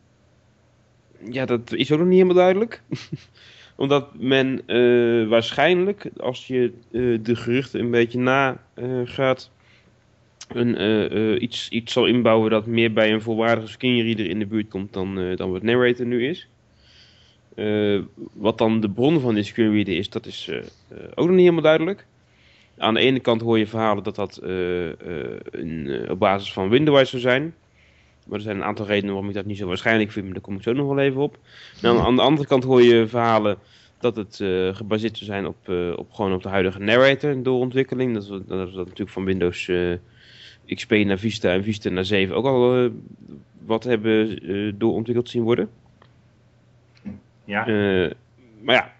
[1.29, 2.81] Ja, dat is ook nog niet helemaal duidelijk.
[3.75, 9.51] Omdat men eh, waarschijnlijk, als je eh, de geruchten een beetje na eh, gaat,
[10.47, 14.93] een, iets, iets zal inbouwen dat meer bij een volwaardige screenreader in de buurt komt
[14.93, 16.47] dan, dan wat narrator nu is.
[18.33, 20.51] Wat dan de bron van die screenreader is, dat is
[21.15, 22.05] ook nog niet helemaal duidelijk.
[22.77, 24.39] Aan de ene kant hoor je verhalen dat dat
[25.51, 27.53] een, op basis van Windows zou zijn.
[28.25, 30.43] Maar er zijn een aantal redenen waarom ik dat niet zo waarschijnlijk vind, maar daar
[30.43, 31.37] kom ik zo nog wel even op.
[31.81, 33.57] En aan, de andere kant hoor je verhalen
[33.99, 37.43] dat het eh, gebaseerd zou zijn op, eh, op, gewoon op de huidige narrator en
[37.43, 38.13] doorontwikkeling.
[38.13, 39.93] Dat is, dat is natuurlijk van Windows eh,
[40.65, 42.91] XP naar Vista en Vista naar 7 ook al
[43.65, 44.39] wat hebben
[44.77, 45.69] doorontwikkeld zien worden.
[47.45, 47.65] Ja,
[48.61, 48.93] maar ja,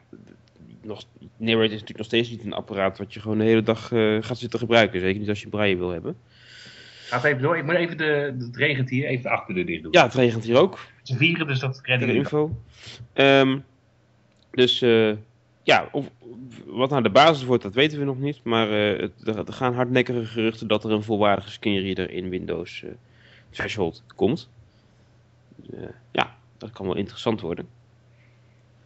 [0.82, 1.04] nog,
[1.38, 3.88] narrator is natuurlijk nog steeds niet een apparaat wat je gewoon de hele dag
[4.20, 5.00] gaat zitten gebruiken.
[5.00, 6.16] Zeker niet als je braille wil hebben.
[7.10, 7.58] Gaat even door.
[7.58, 9.92] Ik moet even de, het regent hier, even de achterdeur dicht doen.
[9.92, 10.80] Ja, het regent hier ook.
[11.00, 12.62] Het is vieren, dus dat redden we info.
[13.14, 13.60] Ehm,
[14.52, 15.12] dus eh,
[15.64, 16.10] ja, of,
[16.66, 18.44] wat nou de basis wordt, dat weten we nog niet.
[18.44, 22.90] Maar eh, er, er gaan hardnekkige geruchten dat er een volwaardige screenreader in Windows eh,
[23.50, 24.50] Threshold komt.
[25.56, 25.80] Dus,
[26.12, 27.68] ja, dat kan wel interessant worden.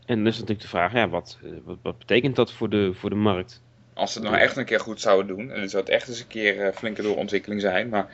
[0.06, 3.10] En dan is natuurlijk de vraag, ja, wat, wat, wat betekent dat voor de, voor
[3.10, 3.62] de markt?
[4.00, 6.08] Als ze het nou echt een keer goed zouden doen, en het zou het echt
[6.08, 8.08] eens een keer eh, flinke doorontwikkeling zijn, maar.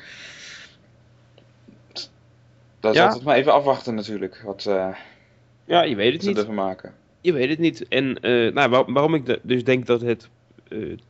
[2.79, 3.05] Dat Ja.
[3.05, 4.95] altijd maar even afwachten natuurlijk, wat eh,
[5.65, 6.37] Ja, je weet het niet.
[6.37, 6.93] ervan maken.
[7.21, 7.87] Je weet het niet.
[7.87, 10.29] En eh, nou, waar- waarom ik de- dus denk dat het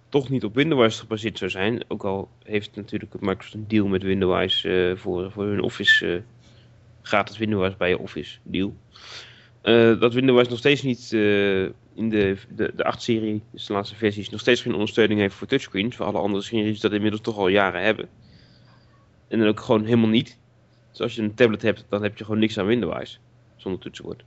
[0.09, 1.83] toch niet op Windows gebaseerd zou zijn.
[1.88, 6.13] Ook al heeft natuurlijk Microsoft een deal met Windows voor, voor hun Office.
[6.13, 6.21] eh,
[7.01, 8.75] gratis Windows bij je Office deal.
[9.99, 11.11] Dat Windows nog steeds niet
[11.95, 15.47] in de, de, de 8-serie, dus de laatste versies, nog steeds geen ondersteuning heeft voor
[15.47, 15.95] touchscreens.
[15.95, 18.10] Voor alle andere screens dat inmiddels toch al jaren hebben.
[19.27, 20.38] En dan ook gewoon helemaal niet.
[20.91, 23.19] Dus als je een tablet hebt, dan heb je gewoon niks aan Windows.
[23.55, 24.23] Zonder toetsenbord.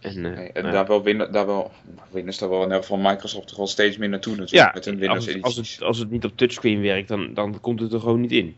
[0.00, 1.70] En, eh, Nee, en nou, daar wel Windows, daar wel,
[2.10, 4.84] Windows daar wel in elk geval Microsoft toch wel steeds meer naartoe natuurlijk, Ja, met
[4.84, 7.80] hun als Windows het, als, het, als het niet op touchscreen werkt, dan, dan komt
[7.80, 8.56] het er gewoon niet in.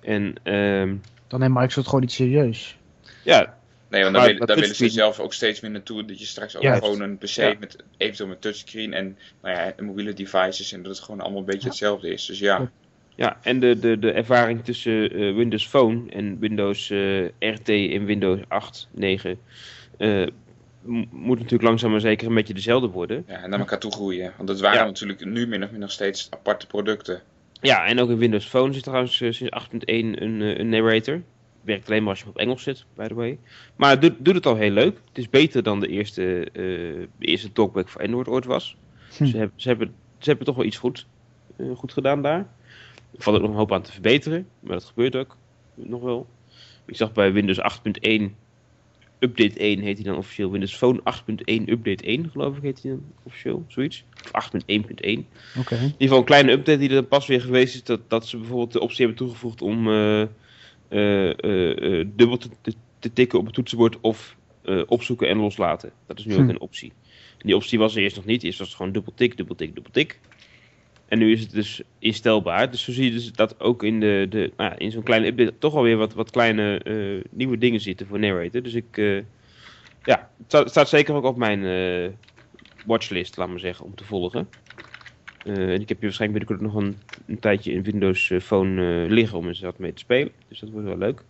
[0.00, 2.78] En ehm, Dan neemt Microsoft gewoon niet serieus.
[3.24, 3.58] ja,
[3.90, 6.04] Nee, want Maar daar, wil- willen ze zelf ook steeds meer naartoe.
[6.04, 6.82] Dat je straks ook Juist.
[6.84, 7.54] gewoon een PC Ja.
[7.60, 11.44] met eventueel met touchscreen en nou ja, mobiele devices en dat het gewoon allemaal een
[11.46, 12.26] beetje hetzelfde is.
[12.26, 12.70] Dus ja,
[13.14, 18.04] ja, en de, de, de ervaring tussen eh, Windows Phone en Windows eh, RT en
[18.04, 19.38] Windows 8, 9
[19.98, 20.26] eh,
[21.10, 23.24] moet natuurlijk langzaam maar zeker een beetje dezelfde worden.
[23.28, 24.32] ja, en naar elkaar toe groeien.
[24.36, 27.20] Want dat waren natuurlijk nu min of meer nog steeds aparte producten.
[27.60, 31.22] Ja, en ook in Windows Phone zit trouwens sinds 8.1 een, een narrator.
[31.62, 33.38] Werkt alleen maar als je op Engels zit, by the way.
[33.76, 35.00] Maar het doet, doet het al heel leuk.
[35.08, 36.62] Het is beter dan de eerste, eh,
[37.18, 38.76] de eerste talkback voor Android ooit was.
[39.16, 39.24] Hm.
[39.26, 41.06] Ze, hebben, ze, hebben, ze hebben toch wel iets goed,
[41.56, 42.38] eh, goed gedaan daar.
[43.16, 45.36] Er valt ook nog een hoop aan te verbeteren, maar dat gebeurt ook
[45.74, 46.26] nog wel.
[46.84, 48.36] Ik zag bij Windows 8.1
[49.20, 50.50] Update 1 heet hij dan officieel.
[50.50, 54.04] Windows Phone 8.1 Update 1 geloof ik heet hij dan officieel, zoiets.
[54.32, 54.58] Of 8.1.1.
[54.68, 55.74] Oké.
[55.74, 57.84] In ieder geval een kleine update die er pas weer geweest is.
[57.84, 60.22] Dat, dat ze bijvoorbeeld de optie hebben toegevoegd om eh,
[62.16, 65.92] dubbel te, te, te tikken op het toetsenbord of eh, opzoeken en loslaten.
[66.06, 66.48] Dat is nu ook Hm.
[66.48, 66.92] een optie.
[67.38, 68.42] En die optie was er eerst nog niet.
[68.42, 70.20] Eerst was het gewoon dubbel tik, dubbel tik, dubbel tik.
[71.08, 72.70] En nu is het dus instelbaar.
[72.70, 75.26] Dus zo zie je dus dat ook in, de, de, nou ja, in zo'n kleine
[75.26, 78.62] update toch alweer wat, wat kleine eh, nieuwe dingen zitten voor narrator.
[78.62, 79.16] Dus ik, eh,
[80.04, 82.10] ja, het staat, zeker ook op mijn eh,
[82.86, 84.48] watchlist, laat maar zeggen, om te volgen.
[85.44, 89.02] Eh, en ik heb hier waarschijnlijk binnenkort nog een, een tijdje in Windows eh, Phone
[89.04, 90.32] eh, liggen om eens wat mee te spelen.
[90.48, 91.22] Dus dat wordt wel leuk.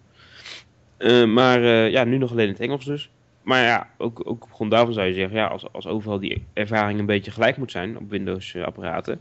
[1.29, 3.11] Maar ja, nu nog alleen in het Engels dus.
[3.43, 6.45] Maar ja, ook, ook op grond daarvan zou je zeggen, ja, als, als overal die
[6.53, 9.21] ervaring een beetje gelijk moet zijn op Windows eh, apparaten.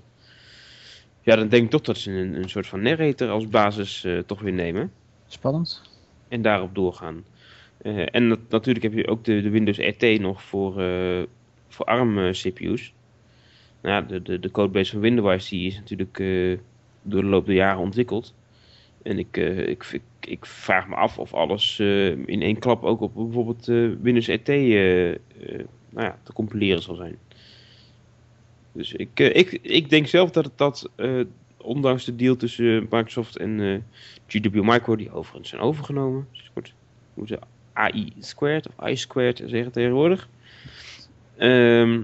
[1.21, 4.41] Ja, dan denk ik toch dat ze een, een soort van narrator als basis toch
[4.41, 4.91] weer nemen.
[5.27, 5.81] Spannend.
[6.27, 7.23] En daarop doorgaan.
[7.81, 10.73] En nat- natuurlijk heb je ook de, de Windows RT nog voor,
[11.67, 12.93] voor ARM-CPU's.
[13.81, 16.57] Nou, de, de, de codebase van Windows die is natuurlijk eh,
[17.01, 18.33] door de loop der jaren ontwikkeld.
[19.01, 23.01] En ik, eh, ik, ik, vraag me af of alles eh, in één klap ook
[23.01, 23.65] op bijvoorbeeld
[24.01, 25.15] Windows RT eh,
[25.89, 27.17] nou ja, te compileren zal zijn.
[28.71, 30.89] Dus ik, ik, ik denk zelf dat het dat,
[31.57, 33.83] ondanks de deal tussen Microsoft en
[34.27, 36.27] GW Micro, die overigens zijn overgenomen,
[37.13, 37.31] dus
[37.73, 40.29] AI squared of I squared zeggen tegenwoordig.
[41.37, 42.01] Ehm,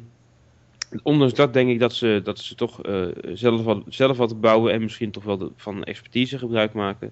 [1.03, 4.73] ondanks dat denk ik dat ze, dat ze toch eh, zelf, wat, zelf wat bouwen
[4.73, 7.11] en misschien toch wel de- van expertise gebruik maken.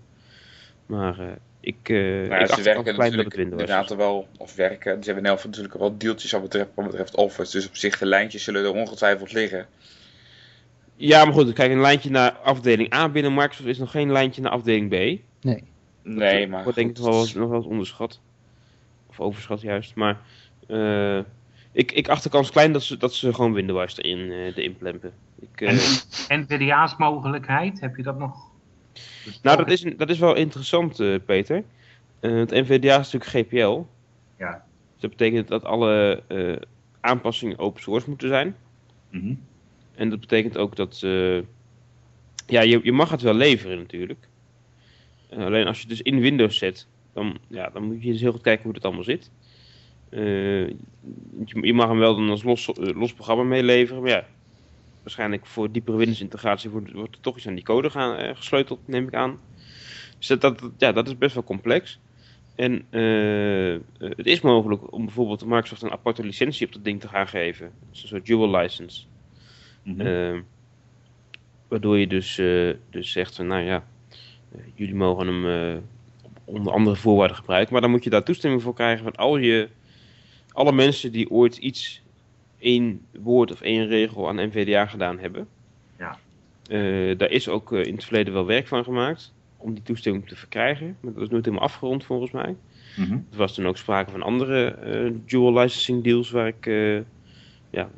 [0.86, 1.28] Maar eh,
[1.60, 5.24] ik, eh Nou ja, ik ze werken natuurlijk inderdaad er wel, of werken, ze hebben
[5.24, 7.52] in elk geval natuurlijk wel deeltjes wat betreft, wat betreft Office.
[7.52, 9.68] Dus op zich, de lijntjes zullen er ongetwijfeld liggen.
[10.96, 14.42] Ja, maar goed, kijk, een lijntje naar afdeling A binnen Microsoft is nog geen lijntje
[14.42, 14.92] naar afdeling B.
[15.42, 15.64] Nee.
[16.04, 18.20] Nee, maar Wordt denk ik nog wel, eens- nog wel eens onderschat.
[19.10, 19.96] Of overschat juist.
[19.96, 20.20] Maar
[20.68, 21.20] eh,
[21.74, 24.78] ik, ik acht de kans klein dat ze, dat ze gewoon Windows erin eh erin
[24.78, 25.14] plempen.
[25.40, 25.70] Ik, eh,
[26.28, 28.52] En NVDA's mogelijkheid, heb je dat nog?
[29.42, 31.64] nou, dat is, dat is wel interessant, eh, Peter.
[32.20, 33.82] Eh, het NVDA is natuurlijk GPL.
[34.38, 34.64] Ja.
[34.94, 36.56] Dus dat betekent dat alle eh,
[37.00, 38.56] aanpassingen open source moeten zijn.
[39.10, 39.34] Mhm.
[39.96, 41.02] En dat betekent ook dat.
[41.04, 41.38] eh,
[42.48, 44.28] ja, je, je mag het wel leveren natuurlijk.
[45.30, 48.22] Eh, alleen als je het dus in Windows zet, dan, ja, dan moet je dus
[48.22, 49.32] heel goed kijken hoe het allemaal zit.
[50.16, 50.68] Eh,
[51.46, 54.26] je, mag hem wel dan als los, eh, los programma meeleveren, maar ja,
[55.02, 58.80] waarschijnlijk voor diepere Windows-integratie wordt, wordt er toch iets aan die code gaan, eh, gesleuteld,
[58.88, 59.40] neem ik aan.
[60.18, 62.00] Dus dat, dat, ja, dat is best wel complex.
[62.56, 62.86] En
[64.00, 67.72] het is mogelijk om bijvoorbeeld Microsoft een aparte licentie op dat ding te gaan geven.
[67.92, 69.06] Is een soort dual license.
[69.84, 70.02] Mhm.
[70.02, 70.42] Ehm,
[71.68, 72.36] waardoor je dus,
[72.90, 73.84] dus zegt van, nou ja,
[74.74, 75.82] jullie mogen hem
[76.46, 77.74] onder andere voorwaarden gebruiken.
[77.74, 79.70] Maar dan moet je daar toestemming voor krijgen van al je,
[80.54, 82.02] alle mensen die ooit iets,
[82.60, 85.48] één woord of één regel aan NVDA gedaan hebben.
[85.98, 86.18] Ja.
[86.70, 90.28] Eh, daar is ook eh, in het verleden wel werk van gemaakt om die toestemming
[90.28, 90.98] te verkrijgen.
[91.00, 92.56] Maar dat is nooit helemaal afgerond volgens mij.
[92.98, 93.14] Mhm.
[93.14, 97.00] Er was toen ook sprake van andere eh, dual licensing deals waar ik, eh,
[97.70, 97.90] ja,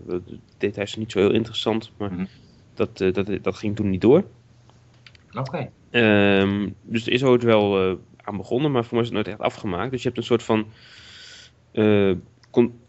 [0.57, 2.25] details zijn niet zo heel interessant, maar Mhm.
[2.73, 4.23] dat, dat, dat ging toen niet door.
[5.33, 5.69] Oké.
[5.89, 9.39] Ehm, dus er is ooit wel aan begonnen, maar voor mij is het nooit echt
[9.39, 9.91] afgemaakt.
[9.91, 10.65] Dus je hebt een soort van,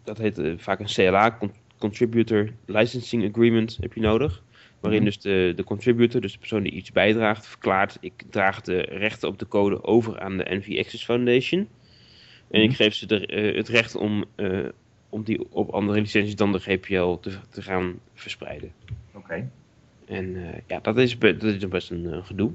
[0.03, 4.43] dat heet eh, vaak een CLA, con- Contributor Licensing Agreement, heb je nodig.
[4.79, 5.09] Waarin Mhm.
[5.09, 9.27] dus de, de contributor, dus de persoon die iets bijdraagt, verklaart: ik draag de rechten
[9.29, 11.67] op de code over aan de NV Access Foundation.
[12.51, 12.75] En ik Mhm.
[12.77, 14.65] geef ze de, eh, het recht om, eh,
[15.09, 18.71] om die op andere licenties dan de GPL te, te gaan verspreiden.
[19.13, 19.49] Oké.
[20.05, 20.35] En
[20.67, 22.51] ja, dat is, dat is best een gedoe.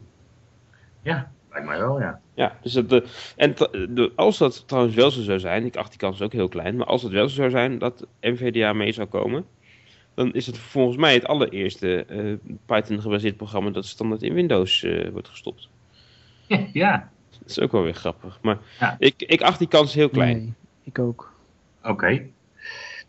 [1.03, 2.21] Ja, lijkt mij wel, ja.
[2.35, 3.05] Ja, dus dat, de,
[3.37, 3.55] en
[3.89, 6.77] de, als dat trouwens wel zo zou zijn, ik acht die kans ook heel klein,
[6.77, 9.45] maar als het wel zo zou zijn dat NVDA mee zou komen,
[10.15, 15.09] dan is het volgens mij het allereerste eh, Python-gebaseerd programma dat standaard in Windows eh,
[15.09, 15.69] wordt gestopt.
[16.73, 18.39] ja, Dat is ook wel weer grappig.
[18.43, 18.97] Maar Ja.
[18.99, 20.37] ik, ik acht die kans heel klein.
[20.37, 20.53] Nee,
[20.85, 21.33] ik ook.
[21.85, 22.23] oké.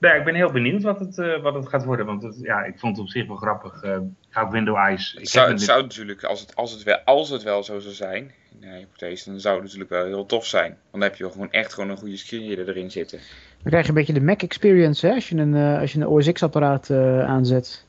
[0.04, 2.06] Nou, ik ben heel benieuwd wat het, eh, wat het gaat worden.
[2.06, 3.82] Want het, ja, ik vond het op zich wel grappig.
[3.82, 3.98] eh
[4.30, 5.16] ga op Windows Eyes.
[5.18, 7.94] Het zou, het zou natuurlijk, als het, als, het wel, als het wel zo zou
[7.94, 10.70] zijn, in de hypothese, dan zou het natuurlijk wel heel tof zijn.
[10.70, 13.18] Want dan heb je wel gewoon echt gewoon een goede screenreader erin zitten.
[13.62, 16.00] Dan krijg je een beetje de Mac experience hè, als je een, eh, als je
[16.00, 17.86] een OS X-apparaat eh, aanzet.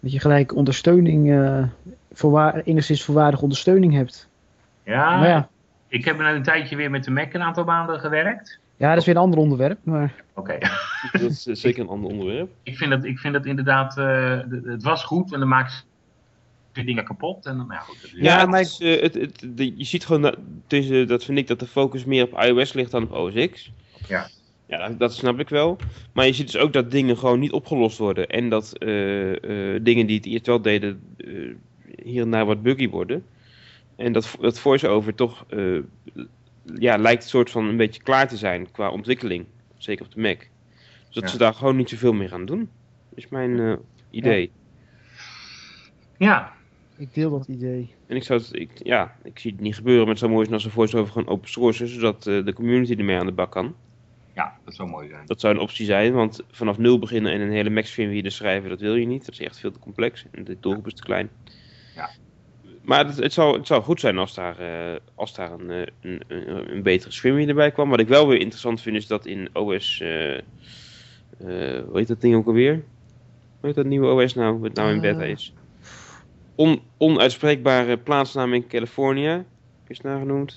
[0.00, 1.64] Dat je gelijk ondersteuning, eh
[2.12, 4.28] voorwaar, enigszins voorwaardige ondersteuning hebt.
[4.84, 5.48] ja, Maar ja,
[5.88, 8.60] ik heb nou een tijdje weer met de Mac een aantal maanden gewerkt.
[8.82, 9.78] Ja, dat is weer een ander onderwerp.
[9.82, 10.58] Maar Oké.
[11.12, 12.50] Dat is eh, zeker een ander onderwerp.
[12.62, 15.86] ik, vind dat, ik vind dat inderdaad, eh, het was goed en dan maakt
[16.72, 17.46] je dingen kapot.
[17.46, 20.06] En, dan- nou ja, goed, Ja, Ja, maar is, eh, het, het, de- je ziet
[20.06, 23.12] gewoon, dat, tussen, dat vind ik, dat de focus meer op iOS ligt dan op
[23.12, 23.72] OS X.
[24.08, 24.26] Ja.
[24.66, 25.76] Ja, dat, dat snap ik wel.
[26.12, 28.28] Maar je ziet dus ook dat dingen gewoon niet opgelost worden.
[28.28, 31.28] En dat eh, eh, dingen die het eerst wel deden, eh,
[32.02, 33.24] hier en daar wat buggy worden.
[33.96, 35.78] En dat, dat voice-over toch, eh,
[36.78, 39.46] ja, lijkt een soort van een beetje klaar te zijn qua ontwikkeling.
[39.76, 40.38] Zeker op de Mac.
[40.38, 41.28] Dus dat Ja.
[41.28, 42.70] ze daar gewoon niet zoveel meer aan doen.
[43.14, 43.74] is mijn eh,
[44.10, 44.50] idee.
[46.18, 46.52] ja,
[46.96, 47.94] ik deel dat idee.
[48.06, 50.50] En ik zou het, ik, ja, ik zie het niet gebeuren, maar het zou mooi
[50.52, 53.74] als een voice-over gewoon open source zodat eh, de community ermee aan de bak kan.
[54.34, 55.26] ja, dat zou mooi zijn.
[55.26, 58.68] Dat zou een optie zijn, want vanaf nul beginnen en een hele Max firmware schrijven,
[58.68, 59.24] dat wil je niet.
[59.24, 61.30] Dat is echt veel te complex en de doelgroep is te klein.
[61.94, 62.10] Ja.
[62.82, 65.86] Maar het, het, zou, het zou goed zijn als daar, eh, als daar een, eh,
[66.00, 67.88] een, een, een betere firmware erbij kwam.
[67.90, 70.42] Wat ik wel weer interessant vind is dat in OS, eh eh,
[71.86, 72.72] hoe heet dat ding ook alweer?
[72.72, 75.52] Hoe heet dat nieuwe OS nou, wat nou in beta is?
[76.54, 79.44] On, onuitspreekbare plaatsnaam in Californië,
[79.86, 80.48] is het nou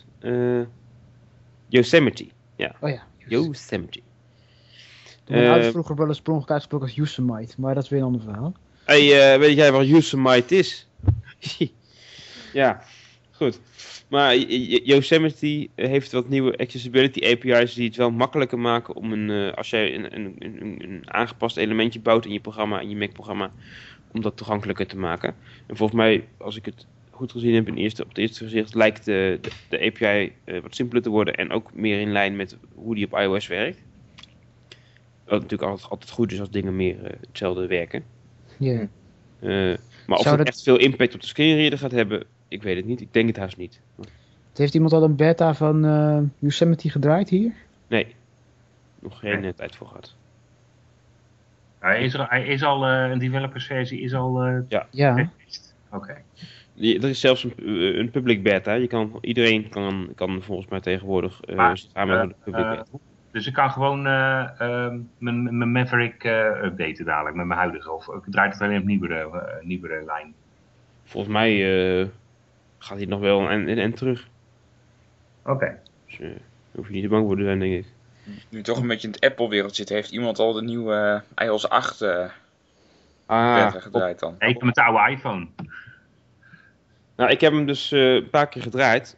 [1.67, 2.27] Yosemite.
[2.79, 3.03] Oh ja.
[3.17, 3.99] Yosemite.
[5.23, 8.05] Toen ouders vroeger wel eens per ongeluk uitgesproken als Yosemite, maar dat is weer een
[8.05, 8.53] ander verhaal.
[8.83, 10.87] Hey, weet jij wat Yosemite is?
[12.55, 12.81] ja,
[13.31, 13.59] goed.
[14.07, 19.53] Maar Yosemite heeft wat nieuwe accessibility API's die het wel makkelijker maken om een, eh,
[19.57, 23.51] als jij een, een, een, een- aangepast elementje bouwt in je programma, in je Mac-programma,
[24.11, 25.35] om dat toegankelijker te maken.
[25.67, 28.75] En volgens mij, als ik het goed gezien heb in eerste, op het eerste gezicht,
[28.75, 32.35] lijkt de, de, de API eh, wat simpeler te worden en ook meer in lijn
[32.35, 33.79] met hoe die op iOS werkt.
[35.25, 38.03] Wat natuurlijk altijd, altijd goed is als dingen meer eh, hetzelfde werken.
[38.59, 38.87] Ja.
[40.07, 42.85] Maar of het dat- echt veel impact op de screenreader gaat hebben, ik weet het
[42.85, 43.01] niet.
[43.01, 43.81] Ik denk het haast niet.
[44.55, 47.51] Heeft iemand al een beta van eh, Yosemite gedraaid hier?
[47.87, 48.15] Nee,
[48.99, 49.49] nog geen Nee.
[49.51, 50.15] eh, tijd voor gehad.
[51.79, 54.57] Hij is, er, hij is al, eh, een developersversie is al eh
[54.91, 55.13] Ja.
[55.13, 55.75] geweest.
[55.91, 56.17] Oké.
[56.73, 57.53] Die- Er is zelfs een,
[57.99, 58.73] een public beta.
[58.73, 62.85] Je kan, iedereen kan, kan volgens mij tegenwoordig eh Maar, samen met de public beta.
[63.31, 67.91] Dus ik kan gewoon eh, ehm, mijn mijn Maverick eh, updaten dadelijk met mijn huidige.
[67.91, 70.33] Of ik draai het alleen op nieuwere, nieuwere lijn.
[71.03, 71.51] Volgens mij
[72.01, 72.07] eh,
[72.77, 74.27] gaat hij nog wel en, en, en terug.
[75.45, 75.79] Oké.
[76.05, 76.29] Dus eh,
[76.71, 77.85] hoef je niet te bang voor te zijn, denk ik.
[78.49, 81.69] Nu toch een beetje in het Apple-wereld zit, heeft iemand al de nieuwe eh, iOS
[81.69, 82.25] 8 eh
[83.25, 84.35] Ah, gedraaid dan?
[84.39, 85.47] Ik heb met de oude iPhone.
[87.15, 89.17] Nou, ik heb hem dus eh, een paar keer gedraaid.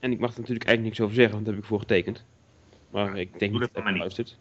[0.00, 2.24] En ik mag er natuurlijk eigenlijk niks over zeggen, want daar heb ik voor getekend.
[2.90, 4.00] Maar ik denk Doe niet dat dat niet.
[4.00, 4.38] luistert.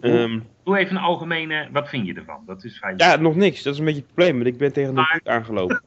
[0.00, 2.42] Ehm, Doe even een algemene, wat vind je ervan?
[2.46, 2.94] Dat is fijn.
[2.96, 3.62] Ja, nog niks.
[3.62, 4.34] Dat is een beetje het probleem.
[4.34, 5.82] Want ik ben tegen de Maar- boek aangelopen.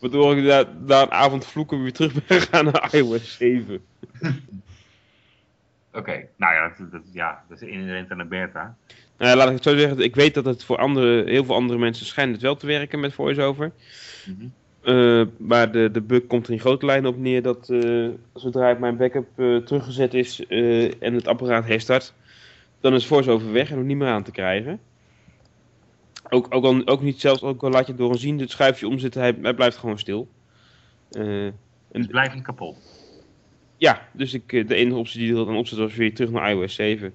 [0.00, 3.80] Waardoor ik na, na een avond vloeken weer terug ben gegaan naar iOS 7.
[5.92, 8.76] Oké, nou ja dat, dat, ja, dat is inherent aan de beta.
[9.18, 9.98] Nou ja, laat ik het zo zeggen.
[9.98, 13.00] Ik weet dat het voor andere, heel veel andere mensen schijnt het wel te werken
[13.00, 13.72] met VoiceOver.
[14.26, 14.46] Mhm.
[14.82, 18.70] Eh, maar de, de bug komt er in grote lijnen op neer dat eh, zodra
[18.70, 20.46] ik mijn backup eh, teruggezet is
[20.98, 22.14] en het apparaat herstart,
[22.80, 24.80] dan is VoiceOver weg en ook niet meer aan te krijgen.
[26.34, 28.50] Ook, ook, al, ook niet zelfs, ook al laat je het door een zien het
[28.50, 30.28] schuifje omzetten, hij, hij blijft gewoon stil.
[31.10, 31.48] Eh,
[31.90, 32.76] Dus blijft niet kapot.
[33.76, 36.30] ja, dus ik, eh, de enige optie die er dan op zit was weer terug
[36.30, 37.12] naar iOS 7.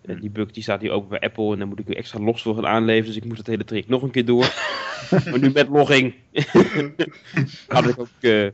[0.00, 2.20] En die bug die staat hier ook bij Apple en daar moet ik weer extra
[2.20, 3.06] logs voor gaan aanleveren.
[3.06, 4.54] Dus ik moet dat hele trick nog een keer door.
[5.30, 6.14] maar nu met logging
[7.68, 8.48] had, ik ook, eh,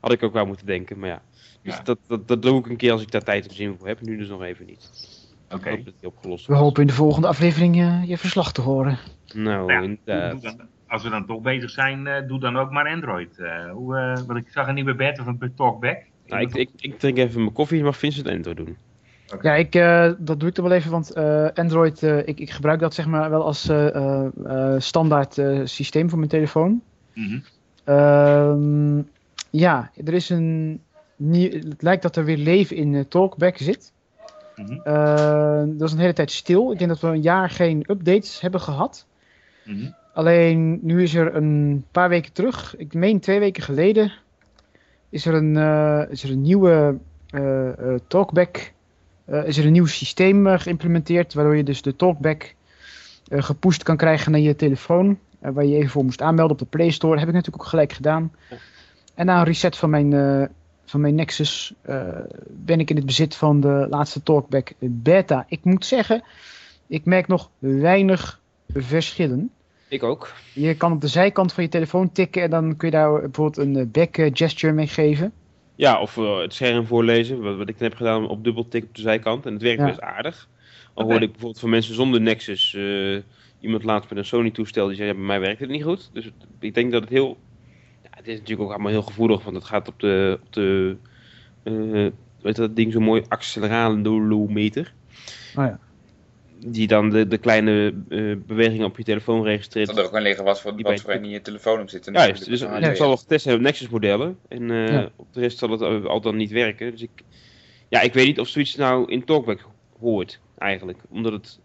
[0.00, 0.98] had ik ook wel moeten denken.
[0.98, 1.22] Maar ja,
[1.62, 1.82] dus Ja.
[1.82, 4.00] Dat, dat, dat doe ik een keer als ik daar tijd en zin voor heb.
[4.00, 4.90] Nu dus nog even niet.
[5.54, 5.82] Oké.
[6.02, 8.98] Opgelost We hopen in de volgende aflevering eh, je verslag te horen.
[9.34, 10.42] Nou, Nou ja, inderdaad.
[10.42, 13.38] dan- als we dan toch bezig zijn, eh, doe dan ook maar Android.
[13.38, 15.98] Eh, hoe, eh, want ik zag een nieuwe beta van Talkback.
[16.26, 18.76] Nou, ik, ik, ik drink even mijn koffie, mag Vincent Enter doen.
[19.42, 22.50] Ja, ik, eh, dat doe ik er wel even, want eh, Android, eh, ik, ik
[22.50, 26.82] gebruik dat zeg maar wel als eh, eh, eh, standaard eh, systeem voor mijn telefoon.
[27.14, 27.38] Mhm.
[27.84, 28.96] Ehm,
[29.50, 30.80] ja, er is een.
[31.16, 33.92] nieuw- Het lijkt dat er weer leven in Talkback zit.
[34.66, 34.80] Mhm.
[34.82, 36.72] Eh, dat is een hele tijd stil.
[36.72, 39.06] Ik denk dat we een jaar geen updates hebben gehad.
[39.64, 39.90] Mhm.
[40.12, 44.12] Alleen nu is er een paar weken terug, ik meen twee weken geleden,
[45.08, 46.98] is er een, eh, is er een nieuwe
[47.30, 48.72] eh, Talkback.
[49.44, 52.54] is er een nieuw systeem geïmplementeerd, waardoor je dus de Talkback
[53.28, 55.18] gepusht kan krijgen naar je telefoon.
[55.40, 57.10] waar je even voor moest aanmelden op de Play Store.
[57.10, 58.32] Dat heb ik natuurlijk ook gelijk gedaan.
[59.14, 60.12] En na een reset van mijn,
[60.90, 62.08] van mijn Nexus eh,
[62.48, 65.46] ben ik in het bezit van de laatste Talkback beta.
[65.48, 66.22] Ik moet zeggen,
[66.86, 68.40] ik merk nog weinig
[68.74, 69.50] verschillen.
[69.88, 70.32] Ik ook.
[70.52, 73.56] Je kan op de zijkant van je telefoon tikken en dan kun je daar bijvoorbeeld
[73.56, 75.32] een eh, back eh, gesture mee geven.
[75.74, 79.02] Ja, of het scherm voorlezen, wat, wat ik net heb gedaan op dubbeltik op de
[79.02, 79.46] zijkant.
[79.46, 79.86] En het werkt Ja.
[79.86, 80.48] best aardig.
[80.94, 82.76] Al hoorde ik bijvoorbeeld van mensen zonder Nexus,
[83.60, 86.10] iemand laatst met een Sony toestel, die zei, ja, bij mij werkt het niet goed.
[86.12, 87.36] Dus ik denk dat het heel,
[88.20, 90.96] het is natuurlijk ook allemaal heel gevoelig, want het gaat op de, op de
[91.62, 91.72] eh,
[92.42, 94.92] weet je dat ding zo mooi, acceleralometer.
[95.56, 95.78] Oh ja.
[96.66, 99.86] Die dan de, de kleine eh, bewegingen op je telefoon registreert.
[99.86, 101.88] Dat er ook kan liggen wat voor, Die wat bij- voor in je telefoon op
[101.88, 102.08] zit.
[102.12, 104.38] Juist, dus het zal wel getest hebben op Nexus modellen.
[104.48, 105.10] En eh, Ja.
[105.16, 106.90] op de rest zal het al al dan niet werken.
[106.90, 107.10] Dus ik,
[107.88, 109.66] ja, ik weet niet of zoiets nou in Talkback
[110.00, 110.98] hoort, eigenlijk.
[111.08, 111.58] Omdat het,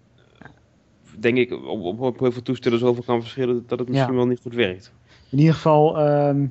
[1.20, 4.18] denk ik, op, op, op heel veel toestellen zoveel kan verschillen dat het misschien Ja.
[4.18, 4.94] wel niet goed werkt.
[5.30, 6.46] In ieder geval ehm,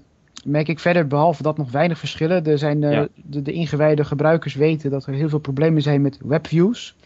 [0.44, 2.44] merk ik verder, behalve dat nog weinig verschillen.
[2.46, 3.08] Er zijn, eh, Ja.
[3.14, 6.96] de, de ingewijde gebruikers weten dat er heel veel problemen zijn met webviews.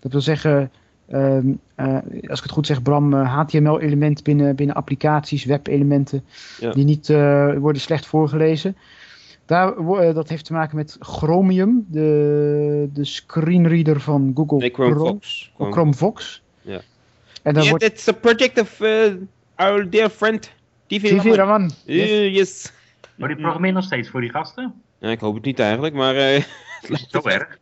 [0.00, 0.70] Dat wil zeggen,
[1.08, 1.94] ehm, eh,
[2.28, 6.24] als ik het goed zeg, Bram, eh, HTML-element binnen, binnen applicaties, webelementen,
[6.60, 6.72] Ja.
[6.72, 8.76] die niet eh, worden slecht voorgelezen.
[9.46, 15.18] Daar, eh, dat heeft te maken met Chromium, de, de screenreader van Google Nee, Chrome
[15.70, 16.42] Chrome Vox.
[16.60, 16.80] Ja.
[17.42, 18.88] En dan Yeah, wordt that's a project of uh,
[19.56, 20.52] our dear friend
[20.98, 21.34] TV TV Raman.
[21.36, 21.70] Raman.
[21.86, 22.36] Eh, Yes.
[22.36, 22.72] yes.
[23.16, 24.82] Maar die programmeert nog steeds voor die gasten?
[24.98, 26.16] Ja, ik hoop het niet eigenlijk, maar...
[26.16, 26.34] eh,
[26.80, 27.32] het Zo het wel.
[27.32, 27.58] erg.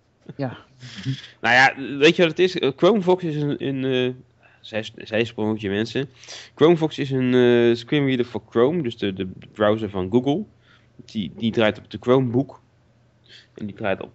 [1.41, 2.59] Nou ja, weet je wat het is?
[2.59, 3.67] Eh, Chromevox is een...
[3.67, 4.15] een eh,
[4.61, 6.09] zij, zij sprongetje mensen.
[6.55, 10.45] Chromevox is een eh screenreader voor Chrome, dus de, de browser van Google.
[10.97, 12.61] Die, die draait op de Chromebook.
[13.55, 14.13] En die draait op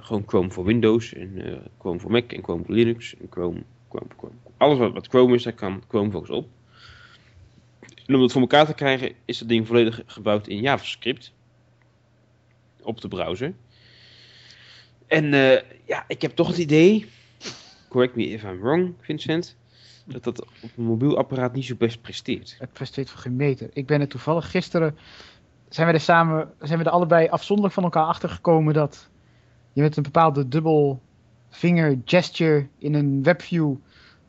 [0.00, 3.62] gewoon Chrome voor Windows, en eh, Chrome voor Mac, en Chrome voor Linux, en Chrome,
[3.88, 4.34] Chrome, Chrome.
[4.56, 6.48] Alles wat, wat Chrome is, daar kan Chromevox op.
[8.06, 11.32] En om dat voor elkaar te krijgen, is dat ding volledig gebouwd in JavaScript.
[12.82, 13.54] Op de browser.
[15.06, 17.06] En eh, ja, ik heb toch het idee,
[17.88, 19.56] correct me if I'm wrong, Vincent,
[20.04, 22.56] dat dat op een mobiel apparaat niet zo best presteert.
[22.58, 23.68] Het presteert voor geen meter.
[23.72, 24.96] Ik ben er toevallig gisteren.
[25.68, 26.52] Zijn we er samen.
[26.60, 29.08] Zijn we er allebei afzonderlijk van elkaar achter gekomen dat.
[29.72, 31.00] je met een bepaalde dubbel
[31.50, 33.74] vinger gesture in een webview.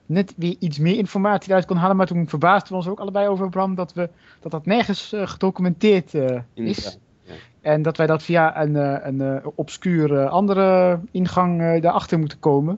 [0.06, 1.96] Net weer iets meer informatie eruit kon halen.
[1.96, 5.28] Maar toen verbaasden we ons ook allebei over, Bram, dat we, dat, dat nergens eh,
[5.28, 7.00] gedocumenteerd eh, is.
[7.24, 7.34] Ja.
[7.62, 12.78] En dat wij dat via een, eh, een obscure andere ingang daarachter moeten komen.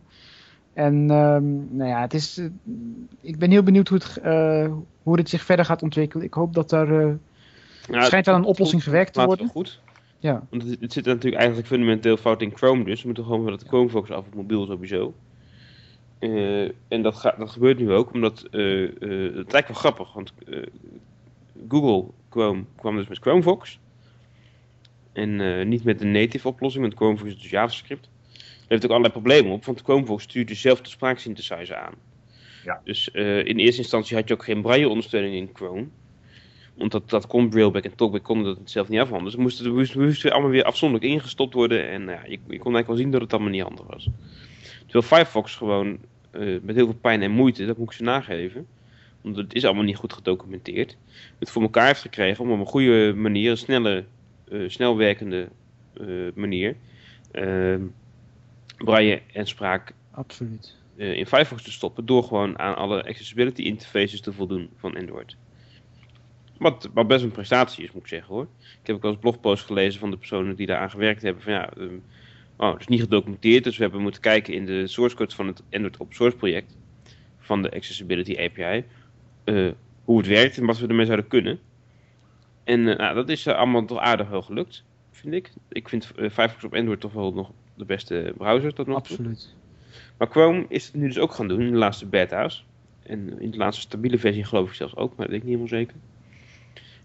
[0.74, 2.42] En ehm, nou ja, het is,
[3.22, 4.20] ik ben heel benieuwd hoe het,
[5.06, 6.26] hoe het zich verder gaat ontwikkelen.
[6.26, 7.14] Ik hoop dat er eh,
[7.90, 9.46] Ja, schijnt aan een oplossing gewerkt te worden.
[9.46, 9.82] wel goed.
[10.20, 10.44] Ja.
[10.50, 13.00] Want het, het zit natuurlijk eigenlijk fundamenteel fout in Chrome dus.
[13.00, 15.14] We moeten gewoon van dat Chromevox af op mobiel sowieso.
[16.20, 18.90] Eh, en dat, gaat, dat gebeurt nu ook, omdat eh,
[19.36, 20.34] het lijkt wel grappig, want
[21.70, 23.80] Google Chrome kwam dus met Chromevox.
[25.14, 28.10] En niet met een native oplossing, want Chromevox is dus JavaScript.
[28.36, 31.94] Er heeft ook allerlei problemen op, want Chromevox stuurt dus zelf de spraaksynthesizer aan.
[32.64, 32.82] Ja.
[32.84, 33.08] Dus
[33.44, 35.88] in eerste instantie had je ook geen braille-ondersteuning in Chrome.
[36.76, 39.32] Want dat, dat kon Brailleback en Talkback konden dat zelf niet afhandelen.
[39.32, 41.90] Dus moesten moest, moest allemaal weer afzonderlijk ingestopt worden.
[41.90, 44.08] En nou ja, je, je kon eigenlijk wel zien dat het allemaal niet handig was.
[44.96, 45.98] Terwijl Firefox gewoon
[46.32, 48.68] eh, met heel veel pijn en moeite, dat moet ik ze nageven.
[49.22, 50.98] Want het is allemaal niet goed gedocumenteerd.
[51.40, 54.06] Het voor elkaar heeft gekregen om op een goede manier, een snelle,
[54.52, 55.48] eh, snel werkende
[55.94, 56.76] eh, manier,
[57.32, 57.76] eh,
[58.78, 60.76] braille en spraak Absoluut.
[60.96, 65.36] in Firefox te stoppen door gewoon aan alle accessibility interfaces te voldoen van Android.
[66.58, 68.48] Wat, wat best een prestatie is, moet ik zeggen hoor.
[68.82, 71.44] Ik heb ook wel eens blogposts gelezen van de personen die daaraan gewerkt hebben.
[71.44, 71.96] Van ja, ehm,
[72.58, 75.48] oh, het is niet gedocumenteerd, dus we hebben moeten kijken in de source code van
[75.48, 76.78] het Android open source project
[77.40, 78.84] van de Accessibility API.
[79.44, 79.72] eh,
[80.04, 81.60] hoe het werkt en wat we ermee zouden kunnen.
[82.64, 85.52] En eh, nou, dat is eh, allemaal toch aardig wel gelukt, vind ik.
[85.70, 89.18] Ik vind Firefox op Android toch wel nog de beste browser tot nog toe.
[89.18, 89.56] Absoluut.
[90.18, 92.66] Maar Chrome is het nu dus ook gaan doen in de laatste beta's.
[93.04, 95.58] En in de laatste stabiele versie geloof ik zelfs ook, maar dat weet ik niet
[95.58, 95.96] helemaal zeker.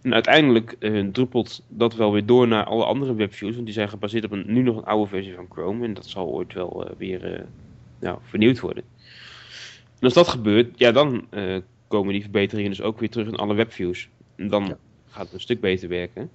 [0.02, 3.88] En uiteindelijk eh, druppelt dat wel weer door naar alle andere webviews, want die zijn
[3.88, 5.84] gebaseerd op een, nu nog een oude versie van Chrome.
[5.84, 7.44] En dat zal ooit wel eh, weer eh,
[8.00, 8.84] nou, vernieuwd worden.
[9.98, 11.26] En als dat gebeurt, ja, dan
[11.88, 14.08] komen die verbeteringen dus ook weer terug in alle webviews.
[14.36, 14.76] En dan Ja.
[15.08, 16.30] gaat het een stuk beter werken.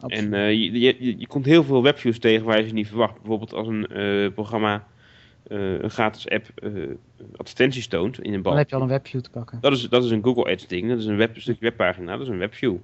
[0.00, 0.32] Absoluut.
[0.32, 3.14] En je, je, je- komt heel veel webviews tegen waar je ze niet verwacht.
[3.14, 3.86] Bijvoorbeeld als een
[4.34, 4.86] programma
[5.48, 6.70] eh, een gratis app eh,
[7.36, 8.56] advertenties toont in een dan bal.
[8.56, 9.58] heb je al een webview te pakken.
[9.60, 10.88] Dat is, dat is een Google Ads ding.
[10.88, 12.12] Dat is een, web, een stukje webpagina.
[12.12, 12.76] Dat is een webview.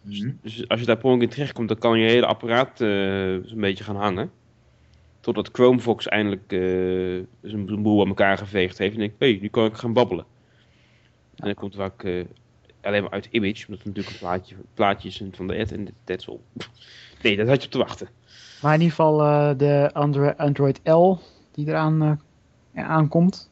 [0.00, 0.30] Mhm.
[0.42, 2.88] Dus als je daar per ongeluk in terechtkomt, dan kan je hele apparaat eh,
[3.44, 4.30] zo'n beetje gaan hangen.
[5.20, 8.92] Totdat Chromevox eindelijk eh zijn boel aan elkaar geveegd heeft.
[8.94, 10.24] En denkt, hé, hey, nu kan ik gaan babbelen.
[11.36, 12.24] En dan komt vaak eh,
[12.80, 13.66] alleen maar uit image.
[13.66, 16.38] Omdat het natuurlijk een plaatje, plaatjes zijn van de ad en that's all.
[17.22, 18.08] Nee, dat had je op te wachten.
[18.62, 21.14] Maar in ieder geval eh, de Andro- Android L
[21.58, 22.02] die eraan
[22.72, 23.50] eh, aankomt.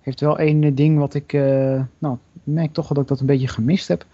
[0.00, 1.32] Heeft wel één eh, ding wat ik.
[1.32, 4.06] eh, nou, merk toch wel dat ik dat een beetje gemist heb.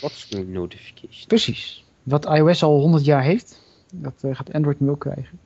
[0.00, 1.26] Wat screen notification?
[1.26, 1.84] Precies.
[2.02, 3.62] Wat iOS al 100 jaar heeft.
[3.94, 5.38] Dat gaat Android nu ook krijgen.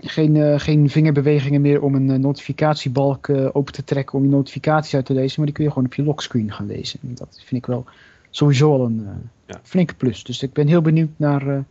[0.00, 5.12] Geen, geen vingerbewegingen meer om een notificatiebalk open te trekken om je notificaties uit te
[5.14, 5.34] lezen.
[5.36, 7.00] Maar die kun je gewoon op je lockscreen gaan lezen.
[7.02, 7.84] En dat vind ik wel
[8.30, 9.08] sowieso al een
[9.46, 9.60] Ja.
[9.62, 10.24] flinke plus.
[10.24, 11.64] Dus ik ben heel benieuwd naar.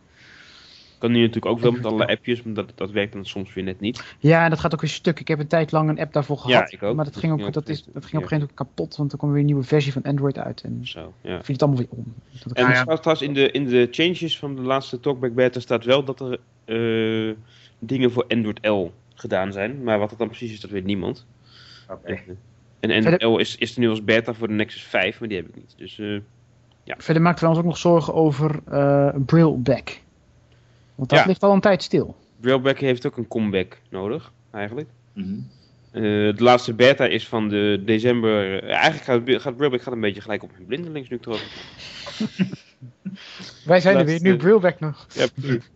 [1.00, 3.54] Eh, Kan nu natuurlijk ook wel met alle appjes, maar dat, dat werkt dan soms
[3.54, 4.14] weer net niet.
[4.18, 5.20] Ja, en dat gaat ook weer stuk.
[5.20, 6.82] Ik heb een tijd lang een app daarvoor Ja, gehad.
[6.82, 6.96] ook.
[6.96, 8.96] Maar dat ging ook, dat is, dat ging op een gegeven moment ook kapot.
[8.96, 10.62] Want er kwam weer een nieuwe versie van Android uit.
[10.62, 11.42] En Zo, ja.
[11.42, 12.14] viel het allemaal weer om.
[12.44, 12.82] Dat En Nou ja.
[12.82, 16.20] trouwens, trouwens, in de, in de changes van de laatste Talkback Beta staat wel dat
[16.20, 17.34] er eh,
[17.78, 19.82] dingen voor Android L gedaan zijn.
[19.82, 21.26] Maar wat dat dan precies is, dat weet niemand.
[21.88, 22.18] Oké.
[22.80, 25.38] En Android L is, is er nu als beta voor de Nexus 5, maar die
[25.38, 25.74] heb ik niet.
[25.76, 26.18] Dus eh,
[26.98, 30.00] Verder maakten wij ons ook nog zorgen over eh Brailleback.
[31.00, 31.26] Want dat Ja.
[31.26, 32.16] ligt al een tijd stil.
[32.40, 34.88] Brailleback heeft ook een comeback nodig, eigenlijk.
[35.12, 35.34] Mhm.
[35.90, 38.62] Eh, de laatste beta is van de december.
[38.62, 41.46] eh, eigenlijk gaat, gaat gaat een beetje gelijk op mijn blindelings nu erover.
[43.64, 45.06] Wij zijn er weer, nu Brailleback nog.
[45.18, 45.70] Ja, precies.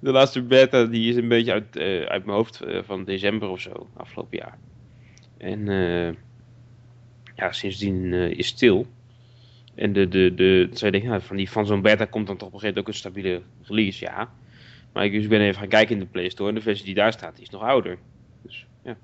[0.00, 3.48] De laatste beta die is een beetje uit, eh, uit mijn hoofd eh, van december
[3.48, 4.58] of zo, afgelopen jaar.
[5.38, 6.14] En eh,
[7.36, 8.86] ja, sindsdien eh, is stil.
[9.74, 12.36] En de, de, de, zou je denken, nou, van, die, van zo'n beta komt dan
[12.36, 14.32] toch op een gegeven moment ook een stabiele release, ja.
[14.94, 16.94] Maar ik dus ben even gaan kijken in de Play Store en de versie die
[16.94, 17.98] daar staat, die is nog ouder.
[18.42, 18.96] Dus ja.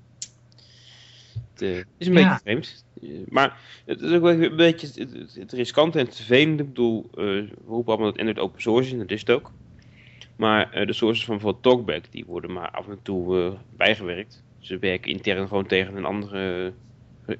[1.53, 2.19] Het eh, is een Ja.
[2.21, 2.85] beetje vreemd.
[3.01, 6.63] Eh, maar het is ook wel een beetje het, het, het riskante en het vervelende.
[6.63, 9.29] Ik bedoel, eh, we roepen allemaal dat Android open source is en dat is het
[9.29, 9.51] ook.
[10.35, 14.43] Maar de sources van bijvoorbeeld Talkback, die worden maar af en toe bijgewerkt.
[14.59, 16.73] Ze werken intern gewoon tegen een andere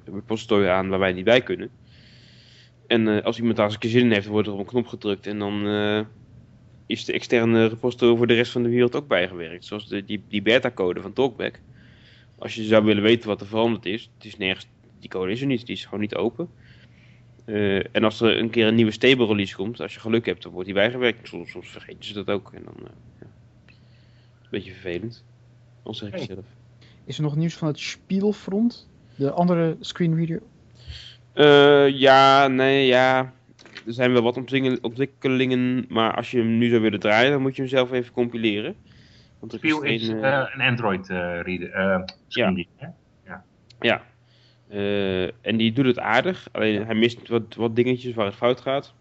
[0.05, 1.69] repository aan waar wij niet bij kunnen.
[2.87, 4.87] En als iemand daar eens een keer zin in heeft, wordt er op een knop
[4.87, 5.65] gedrukt en dan
[6.91, 9.65] is de externe repository voor de rest van de wereld ook bijgewerkt.
[9.65, 11.59] Zoals de, die, die beta-code van Talkback.
[12.37, 14.67] Als je zou willen weten wat er veranderd is, het is nergens,
[14.99, 16.49] die code is er niet, die is gewoon niet open.
[17.45, 20.43] Eh, en als er een keer een nieuwe stable release komt, als je geluk hebt,
[20.43, 21.27] dan wordt die bijgewerkt.
[21.27, 22.51] Soms, soms vergeten ze dat ook.
[22.53, 23.27] En dan, eh, ja.
[24.41, 25.23] Een beetje vervelend.
[25.83, 26.25] Al zeg ik Hey.
[26.25, 26.45] zelf.
[27.05, 28.89] Is er nog nieuws van het Spielfront?
[29.15, 30.41] De andere screenreader?
[31.33, 33.33] Eh, ja, nee, ja.
[33.85, 37.41] Er zijn wel wat ontwikkel- ontwikkelingen, maar als je hem nu zou willen draaien, dan
[37.41, 38.75] moet je hem zelf even compileren.
[39.39, 41.69] Want er Spiel is geen, eh, eh, een Android eh reader.
[41.71, 42.01] eh
[42.77, 42.87] hè?
[43.81, 44.05] Ja.
[44.67, 48.61] Eh, en die doet het aardig, alleen hij mist wat, wat dingetjes waar het fout
[48.61, 48.93] gaat.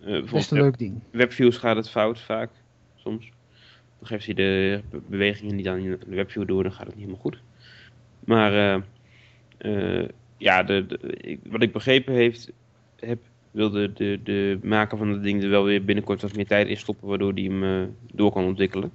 [0.00, 1.00] Eh Best een leuk ding.
[1.10, 2.50] webviews gaat het fout vaak,
[2.94, 3.30] soms.
[3.98, 7.04] Dan geeft hij de be- bewegingen niet aan de webview door, dan gaat het niet
[7.04, 7.42] helemaal goed.
[8.24, 8.82] Maar eh,
[10.02, 12.52] eh, ja, de, de- ik- wat ik begrepen heeft,
[13.00, 13.18] heb,
[13.56, 16.76] wilde de, de maker van het ding er wel weer binnenkort wat meer tijd in
[16.76, 18.92] stoppen, waardoor hij hem eh, door kan ontwikkelen.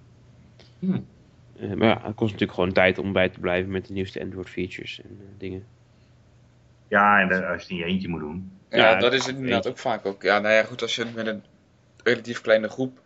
[0.79, 1.05] Hmm.
[1.59, 4.21] Eh, maar ja, het kost natuurlijk gewoon tijd om bij te blijven met de nieuwste
[4.21, 5.65] Android features en eh, dingen.
[6.87, 8.51] Ja, en als je het in je eentje moet doen.
[8.69, 10.21] Ja, Ja, dat is het inderdaad ook vaak ook.
[10.21, 11.43] Ja, nou ja, goed, als je met een
[12.03, 12.99] relatief kleine groep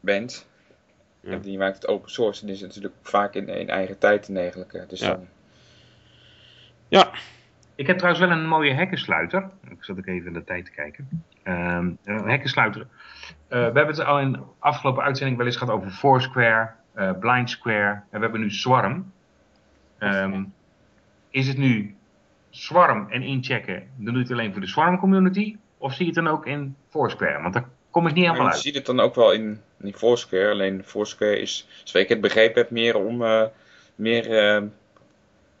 [0.00, 0.46] bent,
[1.20, 1.30] Ja.
[1.30, 4.28] en die maakt het open source, dan is het natuurlijk vaak in, in eigen tijd
[4.28, 4.84] en dergelijke.
[4.88, 5.20] Dus Ja.
[6.88, 7.08] dan,
[7.74, 9.50] Ik heb trouwens wel een mooie hekkensluiter.
[9.70, 11.08] Ik zat ook even in de tijd te kijken.
[11.42, 12.86] Ehm, een hekkensluiter.
[13.48, 17.10] Eh, we hebben het al in de afgelopen uitzending wel eens gehad over Foursquare, eh
[17.18, 17.90] Blind Square.
[17.90, 19.12] En we hebben nu Swarm.
[19.98, 20.44] Ehm,
[21.30, 21.94] is het nu
[22.50, 25.56] Swarm en inchecken, dan doe je het alleen voor de Swarm community?
[25.78, 27.42] Of zie je het dan ook in Foursquare?
[27.42, 28.60] Want daar kom ik niet helemaal je uit.
[28.60, 32.62] ziet het dan ook wel in, in Foursquare, alleen Foursquare is, zoals ik het begrepen
[32.62, 33.44] heb, meer om eh,
[33.94, 34.26] meer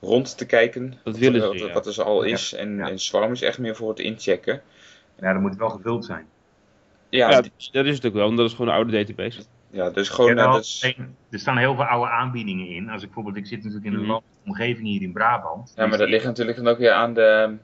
[0.04, 0.94] rond te kijken.
[1.04, 1.72] Dat willen ze, wat, ja.
[1.72, 2.52] wat er al is.
[2.54, 2.88] En, Ja.
[2.88, 4.62] en Swarm is echt meer voor het inchecken.
[5.20, 6.26] Ja, dat moet wel gevuld zijn.
[7.08, 9.42] Ja, Ja, die- dat is het ook wel, want dat is gewoon een oude database.
[9.70, 10.30] ja dus gewoon...
[10.30, 10.94] Ja, nou, dat is-
[11.30, 12.88] er staan heel veel oude aanbiedingen in.
[12.90, 15.72] Als ik bijvoorbeeld, ik zit natuurlijk in een landelijke omgeving hier in Brabant.
[15.76, 17.56] ja, maar dat ligt natuurlijk dan ook weer aan de,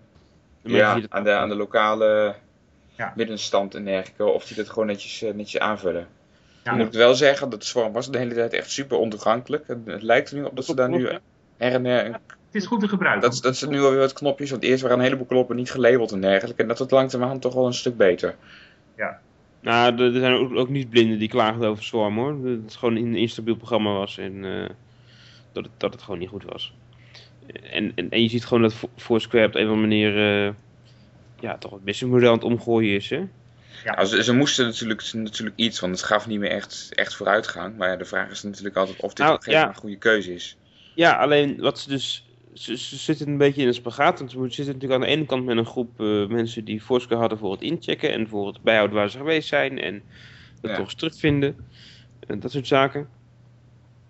[0.62, 2.34] De ja, aan de, aan de lokale
[2.96, 3.12] Ja.
[3.16, 4.24] middenstand en dergelijke.
[4.24, 6.06] Of die dat gewoon netjes, eh, netjes aanvullen.
[6.64, 8.98] Ja, Dan moet ik wel zeggen dat de Swarm was de hele tijd echt super
[8.98, 9.66] ontoegankelijk.
[9.66, 11.08] Het, het lijkt er nu op dat ze daar nu
[11.58, 13.30] en een- het is goed te gebruiken.
[13.30, 16.12] Dat, dat ze nu alweer wat knopjes, want eerst waren een heleboel knoppen niet gelabeld
[16.12, 16.62] en dergelijke.
[16.62, 18.36] En dat wordt langzaamaan toch wel een stuk beter.
[19.60, 22.42] Nou, er zijn ook, ook niet blinden die klagen over Swarm hoor.
[22.42, 24.68] Dat het gewoon een instabiel programma was en eh,
[25.52, 26.74] dat, het, dat het gewoon niet goed was.
[27.70, 30.54] En, en, en je ziet gewoon dat Fo- Foursquare op een of andere manier eh,
[31.40, 33.10] ja, toch het businessmodel aan het omgooien is.
[33.10, 33.22] Hè?
[33.84, 37.76] Ja, ze, ze moesten natuurlijk, natuurlijk iets, want het gaf niet meer echt, echt vooruitgang.
[37.76, 39.68] Maar ja, de vraag is natuurlijk altijd of dit Nou, ja.
[39.68, 40.56] een goede keuze is.
[40.98, 42.28] Ja, alleen wat ze dus.
[42.52, 44.18] Ze, ze zitten een beetje in een spagaat.
[44.18, 47.20] Want ze zitten natuurlijk aan de ene kant met een groep eh, mensen die Foursquare
[47.20, 49.78] hadden voor het inchecken en voor het bijhouden waar ze geweest zijn.
[49.78, 50.02] En
[50.60, 50.76] dat Ja.
[50.76, 51.56] toch eens terugvinden.
[52.26, 53.08] En dat soort zaken.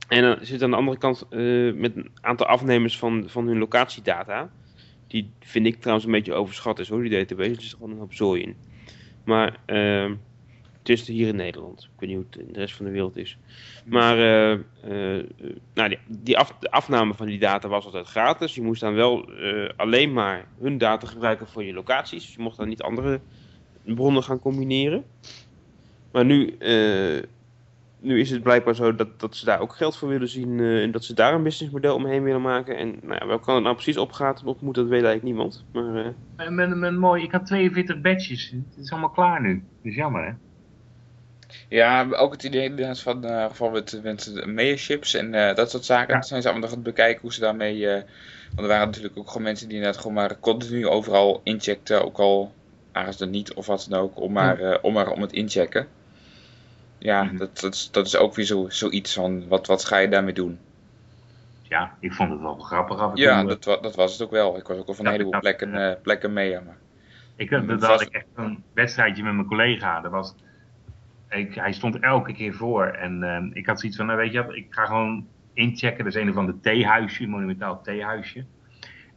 [0.09, 3.59] En dan zit aan de andere kant eh, met een aantal afnemers van, van hun
[3.59, 4.51] locatiedata.
[5.07, 7.51] Die vind ik trouwens een beetje overschat is hoor, die database.
[7.51, 8.57] Er zit gewoon een hoop zooi in.
[9.25, 10.15] Maar ehm
[10.89, 11.83] het is hier in Nederland.
[11.83, 13.39] Ik weet niet hoe het in de rest van de wereld is.
[13.85, 15.25] Maar eh, eh,
[15.75, 18.55] nou, die, die af, de afname van die data was altijd gratis.
[18.55, 22.25] Je moest dan wel eh, alleen maar hun data gebruiken voor je locaties.
[22.25, 23.21] Dus je mocht dan niet andere
[23.83, 25.05] bronnen gaan combineren.
[26.13, 26.57] Maar nu,
[28.01, 30.61] nu is het blijkbaar zo dat, dat ze daar ook geld voor willen zien.
[30.61, 32.77] en dat ze daar een businessmodel omheen willen maken.
[32.77, 35.65] En nou ja, welke het nou precies opgaat, op moet, dat weet eigenlijk niemand.
[35.73, 38.51] Maar Met, met, met mooi, ik had 42 badges.
[38.51, 39.55] Het is allemaal klaar nu.
[39.55, 40.33] Dat is jammer, hè?
[41.69, 43.73] Ja, ook het idee inderdaad van, eh van
[44.03, 46.15] met, mayorships en eh, dat soort zaken.
[46.15, 46.19] Ja.
[46.21, 47.89] Dat zijn ze allemaal nog aan het bekijken hoe ze daarmee...
[47.89, 48.03] eh,
[48.49, 52.05] want er waren natuurlijk ook gewoon mensen die inderdaad gewoon maar continu overal incheckten.
[52.05, 52.53] Ook al
[52.93, 55.89] waren ze er niet of wat dan ook, om maar, om, maar om het inchecken.
[56.99, 57.37] Ja, Mhm.
[57.37, 60.35] dat, dat, is, dat is ook weer zo, zoiets van, wat, wat ga je daarmee
[60.35, 60.59] doen?
[61.63, 63.49] Ja, ik vond het wel grappig af en Ja, toe.
[63.49, 64.57] dat, wa- dat was het ook wel.
[64.57, 65.41] Ik was ook al van een Ja, heleboel ja.
[65.41, 66.51] plekken, plekken mee.
[66.51, 66.77] ja, Maar.
[67.37, 70.01] Ik, dat, dat had ik echt een wedstrijdje met mijn collega.
[70.01, 70.35] Dat was,
[71.29, 72.87] ik, hij stond elke keer voor.
[72.87, 76.05] En ehm, ik had zoiets van, nou weet je wat, ik ga gewoon inchecken.
[76.05, 78.45] Dat is een of ander theehuisje, monumentaal theehuisje.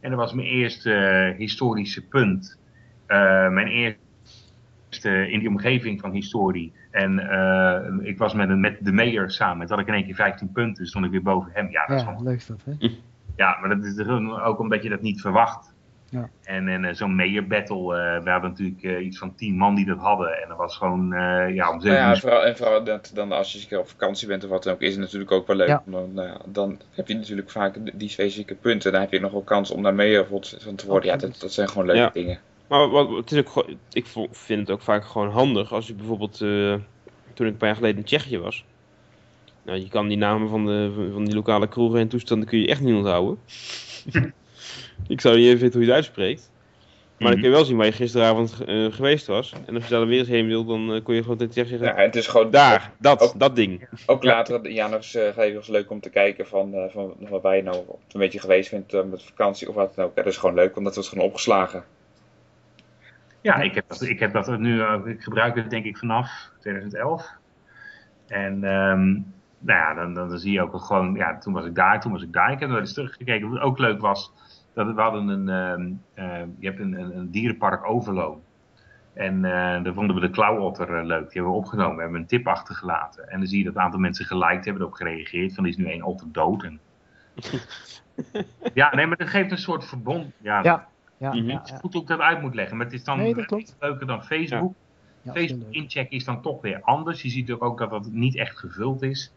[0.00, 2.60] En dat was mijn eerste eh, historische punt.
[3.06, 6.72] eh, mijn eerste in die omgeving van historie.
[6.90, 9.66] En eh, ik was met, een, met de mayor samen.
[9.66, 11.70] Toen had ik in één keer 15 punten, stond ik weer boven hem.
[11.70, 12.88] Ja, dat is gewoon leuk dat, hè?
[13.36, 14.06] ja, maar dat is
[14.44, 15.71] ook omdat je dat niet verwacht.
[16.12, 16.28] Ja.
[16.44, 19.74] En, en eh, zo'n mayor battle, eh, we hadden natuurlijk eh, iets van tien man
[19.74, 20.42] die dat hadden.
[20.42, 22.18] En dat was gewoon, eh, ja, om Nou zeven ja, uur.
[22.18, 24.72] vooral, en vooral dat, dan als je een keer op vakantie bent of wat dan
[24.74, 25.68] ook, is het natuurlijk ook wel leuk.
[25.68, 25.82] Ja.
[25.86, 28.92] Dan, nou ja, dan heb je natuurlijk vaak die specifieke punten.
[28.92, 30.22] Dan heb je nog wel kans om daar mee
[30.58, 31.10] van te worden.
[31.10, 32.10] Ja, dat, dat zijn gewoon leuke Ja.
[32.12, 32.38] dingen.
[32.68, 36.40] Maar wat, het is ook, ik vind het ook vaak gewoon handig als je bijvoorbeeld,
[36.40, 36.74] eh,
[37.34, 38.64] toen ik een paar jaar geleden in Tsjechië was.
[39.62, 42.58] Nou, je kan die namen van, de, van- van die lokale kroegen en toestanden kun
[42.58, 43.38] je echt niet onthouden.
[45.08, 46.50] ik zou niet even weten hoe je het uitspreekt.
[47.18, 49.52] Maar dan kun je wel zien waar je gisteravond eh, geweest was.
[49.66, 51.62] En als je daar dan weer eens heen wil, dan eh, kon je gewoon tegen
[51.62, 53.88] Ja, zeggen, en het is gewoon daar, dat, Ook- dat ding.
[54.06, 57.56] Ook later, ja, nog eens, geleden was leuk om te kijken van, eh, van waar
[57.56, 57.76] je nou
[58.12, 60.16] een beetje geweest bent met vakantie of wat dan ook.
[60.16, 61.84] Ja, dat is gewoon leuk, omdat het gewoon opgeslagen.
[63.40, 66.50] Ja, ik heb, dat, ik heb dat nu, eh, ik gebruik het denk ik vanaf
[66.60, 67.30] 2011.
[68.26, 69.10] En ehm,
[69.58, 72.12] nou ja, dan, dan, dan zie je ook gewoon, ja, toen was ik daar, toen
[72.12, 72.52] was ik daar.
[72.52, 73.50] Ik heb nog eens teruggekeken.
[73.50, 74.32] Wat ook leuk was,
[74.74, 78.40] dat we hadden een, ehm, eh, je hebt een, een, een dierenpark Overloon.
[79.14, 81.22] En eh daar vonden we de klauwotter eh, leuk.
[81.22, 83.28] Die hebben we opgenomen, we hebben een tip achtergelaten.
[83.28, 85.54] En dan zie je dat een aantal mensen geliked hebben, erop gereageerd.
[85.54, 86.62] Van, er is nu één otter dood.
[86.62, 86.80] En...
[88.74, 90.32] ja, nee, maar dat geeft een soort verbond.
[90.38, 90.90] Ja, Ja.
[91.16, 91.44] Ja, Mhm.
[91.48, 91.74] ja, het ja.
[91.74, 93.76] is goed hoe ik dat uit moet leggen, maar het is dan Nee, klopt.
[93.80, 94.72] leuker dan Facebook.
[95.24, 97.22] Facebook incheck is dan toch weer anders.
[97.22, 99.32] Je ziet ook, ook dat dat niet echt gevuld is.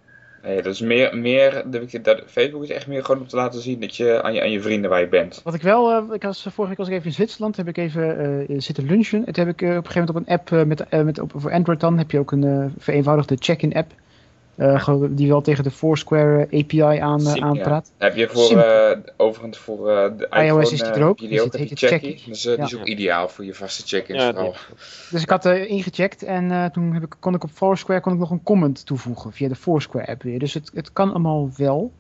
[0.46, 1.64] Nee, dat is meer, meer
[2.02, 4.52] dat, Facebook is echt meer gewoon om te laten zien dat je aan je, aan
[4.52, 5.42] je vrienden waar je bent.
[5.44, 7.78] Wat ik wel, eh, ik was, vorige week was ik even in Zwitserland, heb ik
[7.78, 9.26] even eh, zitten lunchen.
[9.26, 11.02] En toen heb ik eh, op een gegeven moment op een app, eh, met, eh,
[11.02, 13.92] met, op, voor Android dan, heb je ook een eh, vereenvoudigde check-in app.
[14.56, 17.92] Eh, die wel tegen de Foursquare eh, API aan, eh, Sim, aanpraat.
[17.98, 21.20] Heb je voor, eh, overigens voor eh, de iPhone, iOS is die er eh, ook.
[21.20, 21.72] je Die heet.
[21.80, 22.24] Checkie.
[22.26, 24.56] Dus eh, die is ook ideaal voor je vaste check-ins Ja, vooral.
[25.10, 28.14] Dus ik had eh, ingecheckt en eh, toen heb ik, kon ik op Foursquare kon
[28.14, 30.40] ik nog een comment toevoegen via de Foursquare app weer.
[30.40, 31.92] Dus het, het kan allemaal wel.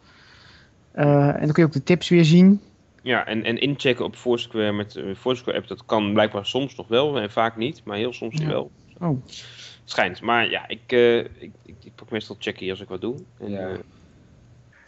[0.92, 2.62] Eh, en dan kun je ook de tips weer zien.
[3.02, 6.88] Ja, en, en inchecken op Foursquare met uh, Foursquare app, dat kan blijkbaar soms nog
[6.88, 8.48] wel en vaak niet, maar heel soms Ja.
[8.48, 8.72] wel.
[9.00, 9.26] Oh,
[9.86, 10.22] Schijnt.
[10.22, 11.30] Maar ja, ik, eh, ik,
[11.66, 13.16] ik, ik pak meestal checkie als ik wat doe.
[13.40, 13.60] En, Ja.
[13.70, 13.78] eh,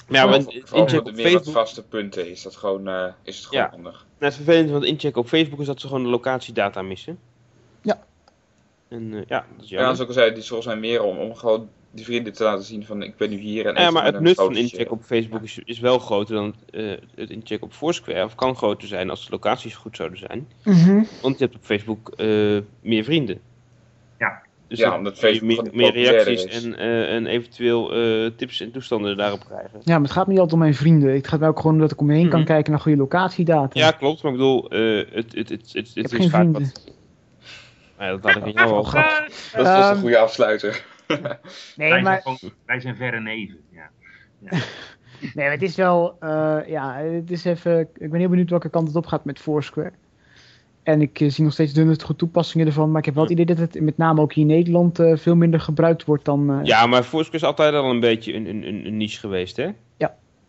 [0.07, 3.45] maar ja, want met op meer Facebook, vaste punten is, dat gewoon, eh, is het
[3.45, 3.69] gewoon Ja.
[3.69, 3.93] handig.
[3.93, 7.19] nou, het vervelende van het inchecken op Facebook is dat ze gewoon de locatiedata missen.
[7.81, 8.03] Ja.
[8.87, 11.01] En eh, ja, dat is Ja, zoals ik al zei, die is volgens mij meer
[11.03, 13.65] om, om gewoon die vrienden te laten zien van ik ben nu hier.
[13.65, 16.91] En Ja, maar het nut van inchecken op Facebook is, is wel groter dan eh,
[17.15, 18.23] het inchecken op Foursquare.
[18.23, 20.47] Of kan groter zijn als de locaties goed zouden zijn.
[21.21, 23.41] Want je hebt op Facebook eh, meer vrienden.
[24.69, 24.75] Ja.
[24.75, 29.45] Dus Ja, omdat Facebook meer, reacties en, eh, en eventueel eh, tips en toestanden daarop
[29.45, 29.79] krijgen.
[29.83, 31.13] Ja, maar het gaat me niet altijd om mijn vrienden.
[31.13, 32.47] Het gaat mij ook gewoon om dat ik om me heen kan Mhm.
[32.47, 33.79] kijken naar goede locatiedata.
[33.79, 34.23] Ja, klopt.
[34.23, 36.61] Maar ik bedoel, eh, het, het, het, het, het is geen vaak vrienden.
[36.61, 36.93] wat...
[37.99, 39.03] Ja, dat laat ik aan jou Oh, grap.
[39.03, 40.85] Dat is, dat is Ehm, een goede afsluiter.
[41.75, 43.57] Nee, wij, maar, zijn wij zijn verre neven.
[43.71, 43.89] Ja.
[45.19, 48.69] nee, maar het is wel, eh, ja, het is even, ik ben heel benieuwd welke
[48.69, 49.91] kant het op gaat met Foursquare.
[50.87, 53.45] En ik eh, zie nog steeds dunne toepassingen ervan, maar ik heb wel het idee
[53.45, 56.49] dat het met name ook hier in Nederland eh, veel minder gebruikt wordt dan...
[56.49, 59.69] eh, Ja, maar Foursquare is altijd al een beetje een, een, een, niche geweest, hè?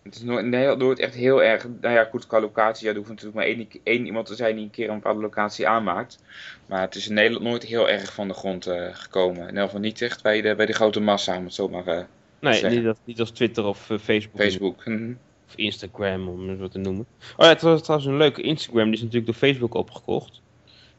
[0.03, 1.67] Het is nooit, nee, nooit echt heel erg.
[1.81, 2.85] Nou ja, goed, qua locatie.
[2.87, 5.21] Ja, er hoeft natuurlijk maar één, één iemand te zijn die een keer een bepaalde
[5.21, 6.23] locatie aanmaakt.
[6.67, 9.41] Maar het is in Nederland nooit heel erg van de grond eh, gekomen.
[9.43, 11.87] In ieder geval niet echt bij de, bij de grote massa, om het zo maar
[11.87, 12.01] eh,
[12.41, 12.79] Nee, Zeggen.
[12.79, 14.41] niet, als, niet als Twitter of Facebook.
[14.41, 14.87] Facebook.
[14.87, 15.13] Mhm.
[15.49, 17.07] Of Instagram, om het wat te noemen.
[17.37, 18.85] Oh ja, het was trouwens een leuke Instagram.
[18.85, 20.41] Die is natuurlijk door Facebook opgekocht.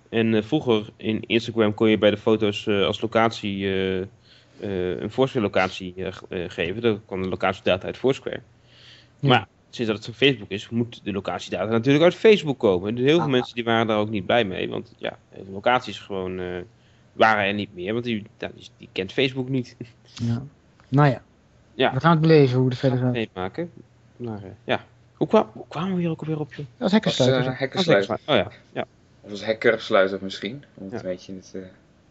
[0.09, 4.05] En eh, vroeger in Instagram kon je bij de foto's eh, als locatie eh,
[5.01, 6.81] een Foursquare locatie ge- eh, geven.
[6.81, 8.41] Dan kwam de locatiedata uit Foursquare.
[9.19, 9.27] Ja.
[9.29, 12.95] Maar sinds dat het van Facebook is, moet de locatiedata natuurlijk uit Facebook komen.
[12.95, 13.31] Dus heel veel Ah.
[13.31, 14.69] mensen die waren daar ook niet blij mee.
[14.69, 16.41] Want ja, de locaties gewoon
[17.13, 17.93] waren er niet meer.
[17.93, 18.23] Want die,
[18.77, 19.75] die kent Facebook niet.
[20.23, 20.43] ja.
[20.87, 21.21] Nou ja.
[21.73, 21.93] Ja.
[21.93, 23.11] we gaan het beleven hoe het verder gaat.
[23.11, 23.71] meemaken.
[24.19, 26.53] Maar eh, ja, hoe, kwam, hoe kwamen we hier ook alweer op?
[26.53, 26.65] joh?
[26.77, 27.07] Dat uh, is
[27.57, 28.19] hackersluiter.
[28.25, 28.85] Oh ja, ja.
[29.21, 30.63] Of als hackersluiter misschien.
[30.73, 30.97] Want Ja.
[30.97, 31.61] een beetje het, eh,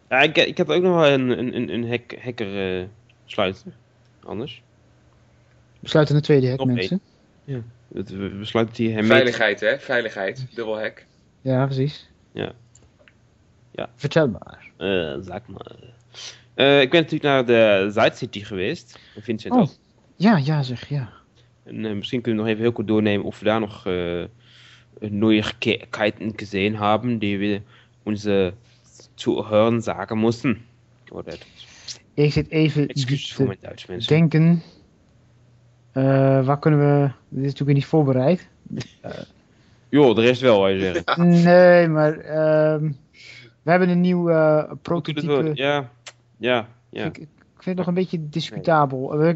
[0.09, 2.85] Ja, ik, ik heb ook nog wel een, een, een, een hack, hacker eh,
[3.25, 3.71] sluiter.
[4.25, 4.61] Anders.
[5.79, 7.01] We sluiten een tweede hek, Nog mensen.
[7.87, 9.79] Dat, we, we sluiten die hem Veiligheid, hè?
[9.79, 10.45] Veiligheid.
[10.55, 11.05] Dubbel hack.
[11.41, 12.09] Ja, precies.
[12.31, 12.51] Ja.
[13.71, 13.89] Ja.
[13.95, 14.69] Vertel maar.
[14.77, 15.75] Eh, zeg maar.
[16.53, 18.99] Eh, ik ben natuurlijk naar de Zuid City geweest.
[19.15, 19.59] En Vincent Oh.
[19.59, 19.69] ook.
[20.15, 21.09] Ja, ja zeg, ja.
[21.69, 24.23] En eh, misschien kunnen we nog even heel kort doornemen of we daar nog eh
[24.99, 27.61] Neuigkeiten gezien hebben die we
[28.03, 28.53] onze
[29.15, 30.61] Zuhörern sagen mussten.
[31.11, 31.37] Oder
[32.13, 34.17] Ik zit even excuses te voor mijn Duits mensen.
[34.17, 34.61] denken.
[35.91, 37.11] Eh, waar kunnen we...
[37.29, 38.47] Dit is natuurlijk niet voorbereid.
[39.01, 39.11] Eh,
[39.89, 41.29] Joh, de rest wel, wou je zeggen.
[41.43, 42.91] Nee, maar ehm,
[43.61, 45.51] we hebben een nieuw eh, prototype.
[45.53, 45.89] Ja,
[46.37, 47.05] ja, ja.
[47.05, 49.21] Ik, ik vind het nog een beetje discutabel.
[49.21, 49.35] Eh,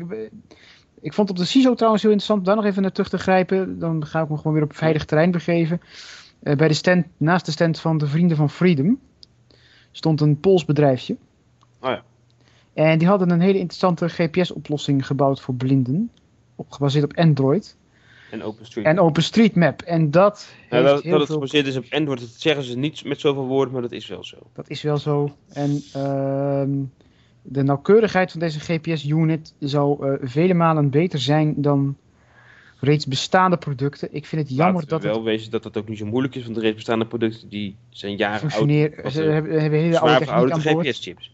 [1.03, 3.17] ik- vond op de CISO trouwens heel interessant om daar nog even naar terug te
[3.17, 3.79] grijpen.
[3.79, 5.81] Dan ga ik me gewoon weer op veilig terrein begeven.
[6.39, 8.99] Eh, bij de stand, naast de stand van de Vrienden van Freedom
[9.91, 11.15] stond een Pools bedrijfje.
[11.79, 12.03] Oh ja.
[12.73, 16.11] En die hadden een hele interessante GPS-oplossing gebouwd voor blinden.
[16.55, 17.77] Op, gebaseerd op Android.
[18.31, 18.85] En OpenStreet.
[18.85, 19.81] En OpenStreetMap.
[19.81, 22.77] En dat Ja, heeft dat, heel dat het gebaseerd is op Android, dat zeggen ze
[22.77, 24.37] niet met zoveel woorden, maar dat is wel zo.
[24.53, 25.35] Dat is wel zo.
[25.49, 26.71] En ehm,
[27.43, 31.97] de nauwkeurigheid van deze GPS-unit zou eh, vele malen beter zijn dan
[32.79, 34.07] reeds bestaande producten.
[34.11, 36.35] Ik vind het jammer we dat wel het wezen dat dat ook niet zo moeilijk
[36.35, 38.69] is, want de reeds bestaande producten die zijn jaren oud.
[39.11, 40.87] Ze hebben, hebben hele oude Zwaar techniek verouderde aan boord.
[40.87, 41.31] GPS-chips.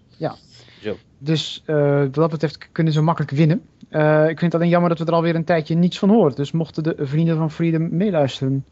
[1.17, 3.61] Dus eh, wat dat betreft kunnen ze makkelijk winnen.
[3.89, 6.35] Eh, ik vind het alleen jammer dat we er alweer een tijdje niets van horen.
[6.35, 8.65] Dus mochten de vrienden van Freedom meeluisteren,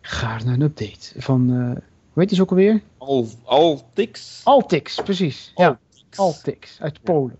[0.00, 1.82] gaarne een update van, eh,
[2.12, 2.80] hoe heet die ook alweer?
[2.98, 4.40] Al, Altix?
[4.44, 5.52] Altix, precies.
[5.54, 5.78] Ja,
[6.16, 7.36] Altix, uit Polen.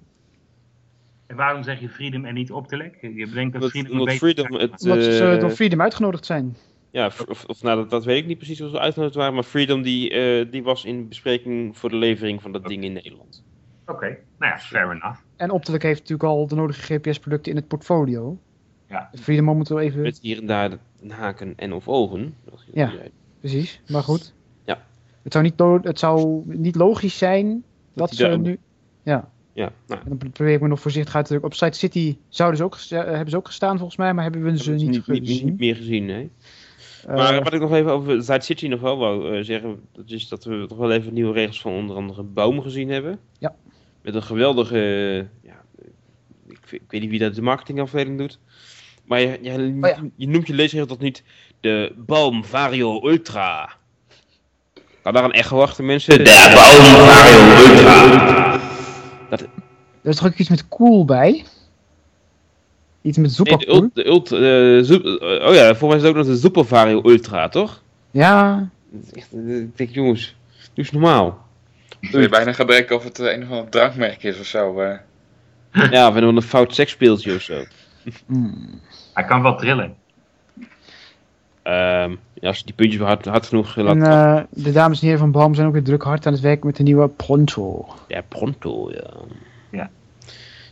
[1.27, 2.99] En waarom zeg je Freedom en niet Optelec?
[3.01, 4.83] Je bedenkt dat Omdat, Freedom omdat Freedom het...
[4.83, 6.57] Omdat ze eh, door Freedom uitgenodigd zijn.
[6.91, 9.35] Ja, of, of, of nou, dat, dat weet ik niet precies hoe ze uitgenodigd waren,
[9.35, 12.93] maar Freedom die, eh, die was in bespreking voor de levering van dat ding in
[12.93, 13.45] Nederland.
[13.87, 14.07] Oké,
[14.39, 15.21] nou ja, fair enough.
[15.37, 18.39] En Optelec heeft natuurlijk al de nodige GPS-producten in het portfolio.
[18.89, 19.11] Ja.
[19.15, 20.03] Freedom moeten we even...
[20.03, 22.35] Met hier en daar een haken en of ogen.
[22.45, 22.93] Dat Ja.
[23.41, 24.35] Precies, maar goed.
[24.65, 24.83] Ja.
[25.23, 27.65] Het zou niet, het zou niet logisch zijn
[27.95, 28.59] dat, ze nu...
[29.07, 31.51] Ja, Ja, nou, en dan probeer ik me nog voorzichtig uit te drukken.
[31.51, 34.43] Op Site City zouden ze ook, eh, hebben ze ook gestaan volgens mij, maar hebben
[34.43, 35.47] we ze hebben niet, niet, niet, gezien.
[35.47, 36.31] niet meer gezien, nee.
[37.07, 40.11] Eh, Maar wat ik nog even over Zuid City nog wel wou eh, zeggen, dat
[40.11, 43.19] is dat we toch wel even nieuwe regels van onder andere bomen gezien hebben.
[43.39, 43.55] Ja.
[44.03, 44.79] Met een geweldige,
[45.43, 45.63] ja,
[46.49, 48.39] ik, weet- ik weet niet wie dat de marketingafdeling doet.
[49.05, 49.97] Maar je, je, Oh ja.
[50.17, 51.23] je noemt je leesregel tot niet
[51.61, 53.71] de Balm Vario Ultra.
[55.03, 56.19] Kan daar een echo achter mensen?
[56.25, 58.61] De Balm Vario Ultra.
[60.07, 61.45] Er is toch ook iets met cool bij?
[63.03, 66.03] Iets met Nee, super de, ult, de ult, eh, eh, oh ja, volgens mij is
[66.03, 67.83] het ook nog de Super Vario Ultra, toch?
[68.11, 68.69] Ja,
[69.13, 71.45] Echt, eh, ik denk, jongens, doe eens normaal.
[72.01, 74.81] Wil je bijna gaan denken of het eh, een of ander drankmerk is of zo.
[74.81, 74.99] eh.
[75.91, 77.65] Ja, of een fout seksspeeltje of zo.
[78.27, 78.81] Hmm.
[79.13, 79.95] Hij kan wel trillen.
[81.63, 84.73] Ehm, ja, als je die puntjes weer hard, hard genoeg eh, laat En eh, de
[84.73, 86.83] dames en heren van Balm zijn ook weer druk hard aan het werk met de
[86.83, 87.87] nieuwe Pronto.
[88.09, 89.11] Ja, pronto, ja.
[89.71, 89.91] Ja.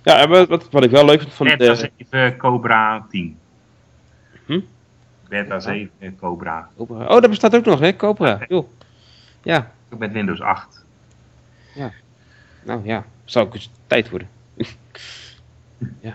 [0.03, 1.91] Ja, wat, wat, ik wel leuk vind van Beta de...
[2.11, 3.39] 7 Cobra 10.
[4.47, 4.61] Hm?
[5.29, 6.69] Beta 7 Cobra.
[6.77, 7.05] Cobra.
[7.05, 7.97] Oh, dat bestaat ook nog, hè?
[7.97, 8.41] Cobra.
[8.49, 8.69] Joh.
[9.43, 10.85] Ja, Ook met Windows 8.
[12.63, 13.05] nou ja.
[13.25, 14.29] Zou ook eens tijd worden.
[16.01, 16.15] ja.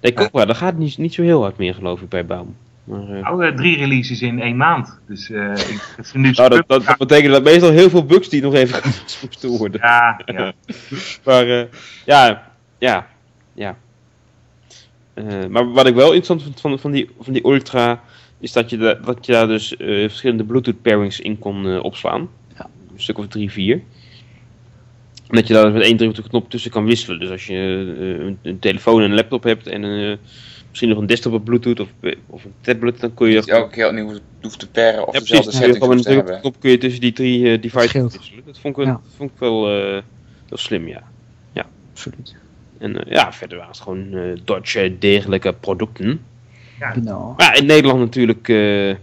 [0.00, 2.56] Nee, Cobra, dat gaat niet, niet zo heel hard meer, geloof ik, bij Baum.
[2.86, 4.98] Maar, eh, Nou, eh, drie releases in één maand.
[5.06, 8.04] Dus eh ik, het is nu nou, dat, dat, dat betekent dat meestal heel veel
[8.04, 8.80] bugs die nog even
[9.22, 9.80] moesten worden.
[9.80, 10.52] Ja, ja.
[11.24, 11.64] Maar eh,
[12.04, 13.06] ja, ja,
[13.54, 13.76] ja.
[15.14, 18.02] Eh, maar wat ik wel interessant vind van, van, die, van die Ultra,
[18.40, 21.84] is dat je, da- dat je daar dus eh, verschillende Bluetooth pairings in kon eh,
[21.84, 22.28] opslaan.
[22.58, 22.68] Ja.
[22.94, 23.82] Een stuk of drie, vier.
[25.28, 27.18] En dat je daar met één druk op de knop tussen kan wisselen.
[27.20, 30.16] Dus als je een, een telefoon en een laptop hebt en eh,
[30.76, 31.88] misschien nog een desktop op Bluetooth of,
[32.26, 33.34] of een tablet, dan kun je...
[33.34, 34.12] Dat je elke keer opnieuw
[34.42, 35.60] hoeft te perren of ja, dezelfde precies.
[35.60, 36.40] Dan kun je settings hoeft een te hebben.
[36.40, 38.42] knop kun je tussen die drie eh, devices wisselen.
[38.46, 39.00] Dat vond ik wel, Ja.
[39.16, 40.02] vond ik wel eh,
[40.48, 41.02] heel slim, ja.
[41.92, 42.36] Absoluut.
[42.78, 46.20] En eh, ja, verder waren het gewoon eh Dodge degelijke producten.
[46.80, 47.34] Genau.
[47.36, 48.94] Maar in Nederland natuurlijk eh,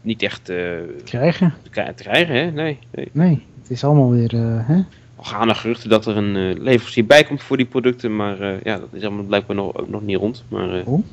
[0.00, 0.56] niet echt eh,
[1.04, 1.54] Krijgen?
[1.62, 2.50] te kri- te krijgen, hè?
[2.50, 2.78] Nee.
[2.90, 3.08] nee.
[3.12, 4.80] Nee, het is allemaal weer, eh, hè?
[5.22, 8.40] Al gaan er geruchten dat er een eh, leverancier bij komt voor die producten, maar
[8.40, 10.44] eh, ja, dat is allemaal blijkbaar nog, ook nog niet rond.
[10.48, 11.04] Maar eh, Oh.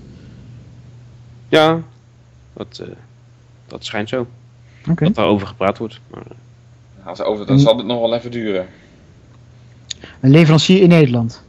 [1.50, 1.82] ja,
[2.54, 2.84] dat,
[3.68, 4.28] dat schijnt zo.
[4.90, 5.04] Oké.
[5.04, 6.00] Dat daarover gepraat wordt.
[6.08, 6.24] Maar,
[7.04, 8.68] Als over, dan zal het nog wel even duren.
[10.20, 11.44] Een leverancier in Nederland.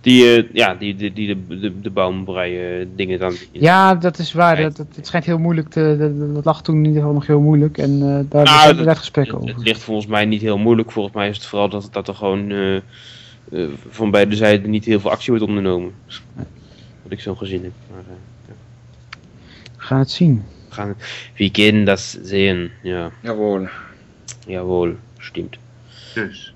[0.00, 3.34] Die, eh, ja, die, die, die de, de, de bouwbreien dingen dan.
[3.52, 4.56] Ja, dat is waar.
[4.56, 5.96] Dat, dat, het schijnt heel moeilijk te...
[5.98, 7.78] Dat, dat lag toen in ieder geval nog heel moeilijk.
[7.78, 9.54] En eh, daar Nou, zijn dat- inderdaad gesprekken Het, over.
[9.56, 10.90] het ligt volgens mij niet heel moeilijk.
[10.92, 12.82] Volgens mij is het vooral dat, dat er gewoon eh, eh,
[13.88, 15.92] van beide zijden niet heel veel actie wordt ondernomen.
[17.02, 17.72] Wat ik zo gezien heb.
[17.90, 18.52] Maar, eh,
[19.76, 20.44] We gaan het zien.
[20.68, 20.94] we gaan,
[21.36, 22.70] we kunnen dat zien.
[22.82, 23.66] Ja, Jawohl.
[24.46, 25.56] jawohl, stimmt.
[26.14, 26.52] Dus.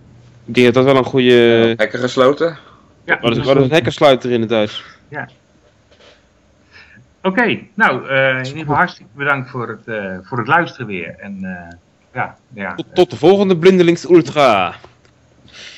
[0.47, 1.75] Ik denk dat dat wel een goede...
[1.77, 2.59] Hekken gesloten?
[3.05, 4.85] Ja, wat, is, is een hekkensluiter in het huis?
[5.09, 5.29] Ja.
[7.23, 11.15] Oké, nou, eh, in ieder geval hartstikke bedankt voor het, eh, voor het luisteren weer.
[11.19, 11.77] En, eh,
[12.15, 14.75] ja, ja, tot, de volgende Blindelings Ultra.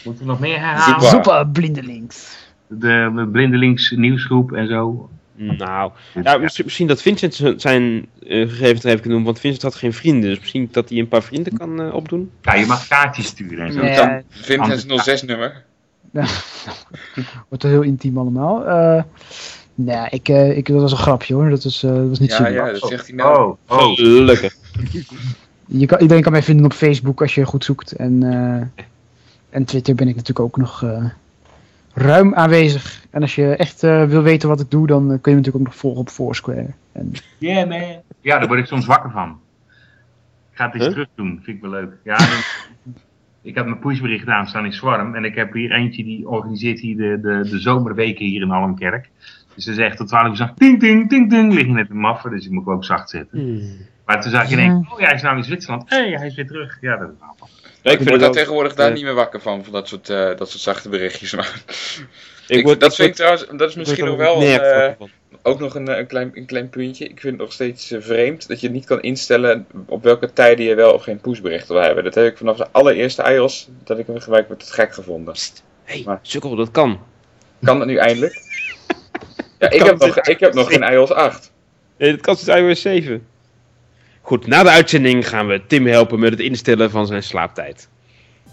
[0.05, 1.01] Moeten we nog meer herhalen?
[1.01, 2.37] Super, Super Blindelings.
[2.66, 5.09] De, de, Blindelings nieuwsgroep en zo.
[5.37, 5.57] Mm.
[5.57, 9.93] Nou, ja, misschien dat Vincent zijn gegevens er even kan doen, want Vincent had geen
[9.93, 10.31] vrienden.
[10.31, 12.31] Dus misschien dat hij een paar vrienden kan opdoen.
[12.43, 13.81] Ja, je mag kaartjes sturen en zo.
[13.81, 15.64] Dan Vincent 06-nummer.
[17.14, 18.66] wordt wordt heel intiem allemaal.
[18.66, 19.02] Eh, nou uh,
[19.74, 21.50] nee, ik, eh, ik, dat was een grapje hoor.
[21.50, 22.48] Dat is, eh, dat niet ja, zo.
[22.48, 22.88] Ja, dat oh.
[22.88, 23.56] zegt hij nou.
[23.68, 23.94] Oh, oh.
[23.94, 24.54] gelukkig.
[25.66, 27.92] Je kan, iedereen kan mij vinden op Facebook als je goed zoekt.
[27.92, 28.22] En,
[29.50, 30.84] en Twitter ben ik natuurlijk ook nog
[31.94, 33.04] ruim aanwezig.
[33.10, 35.64] En als je echt wil weten wat ik doe, dan kun je me natuurlijk ook
[35.64, 36.66] nog volgen op Foursquare.
[36.92, 37.12] En...
[37.38, 38.02] Yeah man.
[38.20, 39.38] Ja, daar word ik soms wakker van.
[40.50, 41.92] Ik ga het terug doen, vind ik wel leuk.
[42.04, 42.18] Ja.
[43.45, 45.14] ik heb mijn pushbericht aanstaan in Swarm.
[45.14, 49.09] En ik heb hier eentje die organiseert hier de, de, de zomerweken hier in Almkerk.
[49.55, 51.95] Dus ze zegt tot 12 uur zacht, ting, ting, ting, ting, lig je net te
[51.95, 52.30] maffen.
[52.30, 53.38] Dus ik moet ook zacht zetten.
[53.38, 53.62] Hmm.
[54.07, 55.90] Maar toen zag je in keer, oh ja, hij is nou in Zwitserland.
[55.90, 56.78] Hé, hey, hij is weer terug.
[56.80, 57.49] Ja, dat is wel.
[57.82, 60.09] Ik Ik vind word het daar tegenwoordig daar niet meer wakker van, van dat soort,
[60.09, 61.34] eh, dat soort zachte berichtjes.
[61.34, 61.62] Maar
[62.47, 64.40] Ik ik, word- dat ik vind ik trouwens, dat is misschien nog wel
[64.99, 65.11] van.
[65.47, 67.05] Ook nog een, eh, een, klein, een klein puntje.
[67.05, 70.64] Ik vind het nog steeds eh, vreemd dat je niet kan instellen op welke tijden
[70.64, 72.05] je wel of geen pushberichten wil hebben.
[72.05, 75.34] Dat heb ik vanaf de allereerste iOS dat ik hem gebruik met het gek gevonden.
[75.84, 77.01] hey, maar- sukkel, dat kan.
[77.62, 78.34] Kan dat nu eindelijk?
[79.59, 81.53] Ja, ik heb, nog, dit ik heb nog geen iOS 8.
[81.99, 83.26] Nee, dat kan sinds iOS 7.
[84.20, 87.88] Goed, na de uitzending gaan we Tim helpen met het instellen van zijn slaaptijd.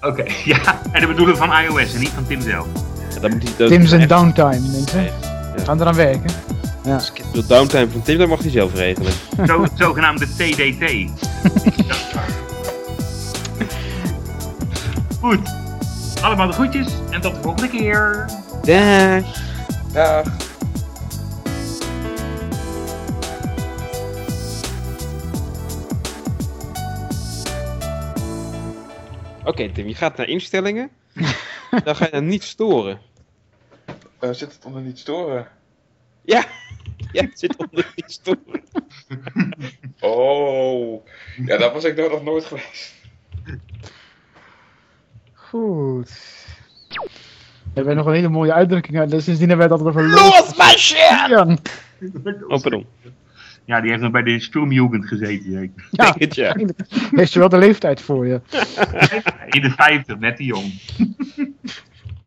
[0.02, 0.82] Oké, ja.
[0.92, 2.68] En de bedoeling van iOS en niet van Tim zelf.
[3.14, 5.04] Ja, dan moet hij, dat Tim's en echt- downtime, mensen.
[5.04, 5.54] Ja.
[5.56, 6.30] We gaan eraan werken.
[6.84, 9.12] De downtime van Tim, dat mag hij zelf regelen.
[9.48, 11.10] Zo, zogenaamde TDT.
[15.20, 15.40] Goed.
[16.22, 18.30] Allemaal de groetjes en tot de volgende keer.
[18.64, 19.24] Dag.
[19.94, 20.28] Dag.
[29.44, 30.90] Oké Tim, je gaat naar instellingen.
[31.84, 33.00] dan ga je naar niet storen.
[34.20, 35.48] Eh, zit het onder niet storen?
[36.22, 36.46] Ja,
[37.12, 38.40] ja het zit onder niet storen.
[40.00, 41.06] Oh,
[41.46, 42.94] ja, daar was ik nog nooit geweest.
[45.34, 46.12] Goed.
[47.64, 49.10] We hebben nog een hele mooie uitdrukking uit.
[49.10, 50.98] Dus sindsdien hebben wij altijd over Los my shit!
[51.30, 51.58] Ja,
[52.48, 52.86] Oh, pardon.
[53.66, 55.52] Ja, die heeft nog bij de Sturmjugend gezeten.
[55.52, 55.88] zeker.
[55.92, 56.56] ja Denk het, ja.
[57.12, 58.42] heeft je wel de leeftijd voor je.
[59.50, 60.74] In de 50, net te jong.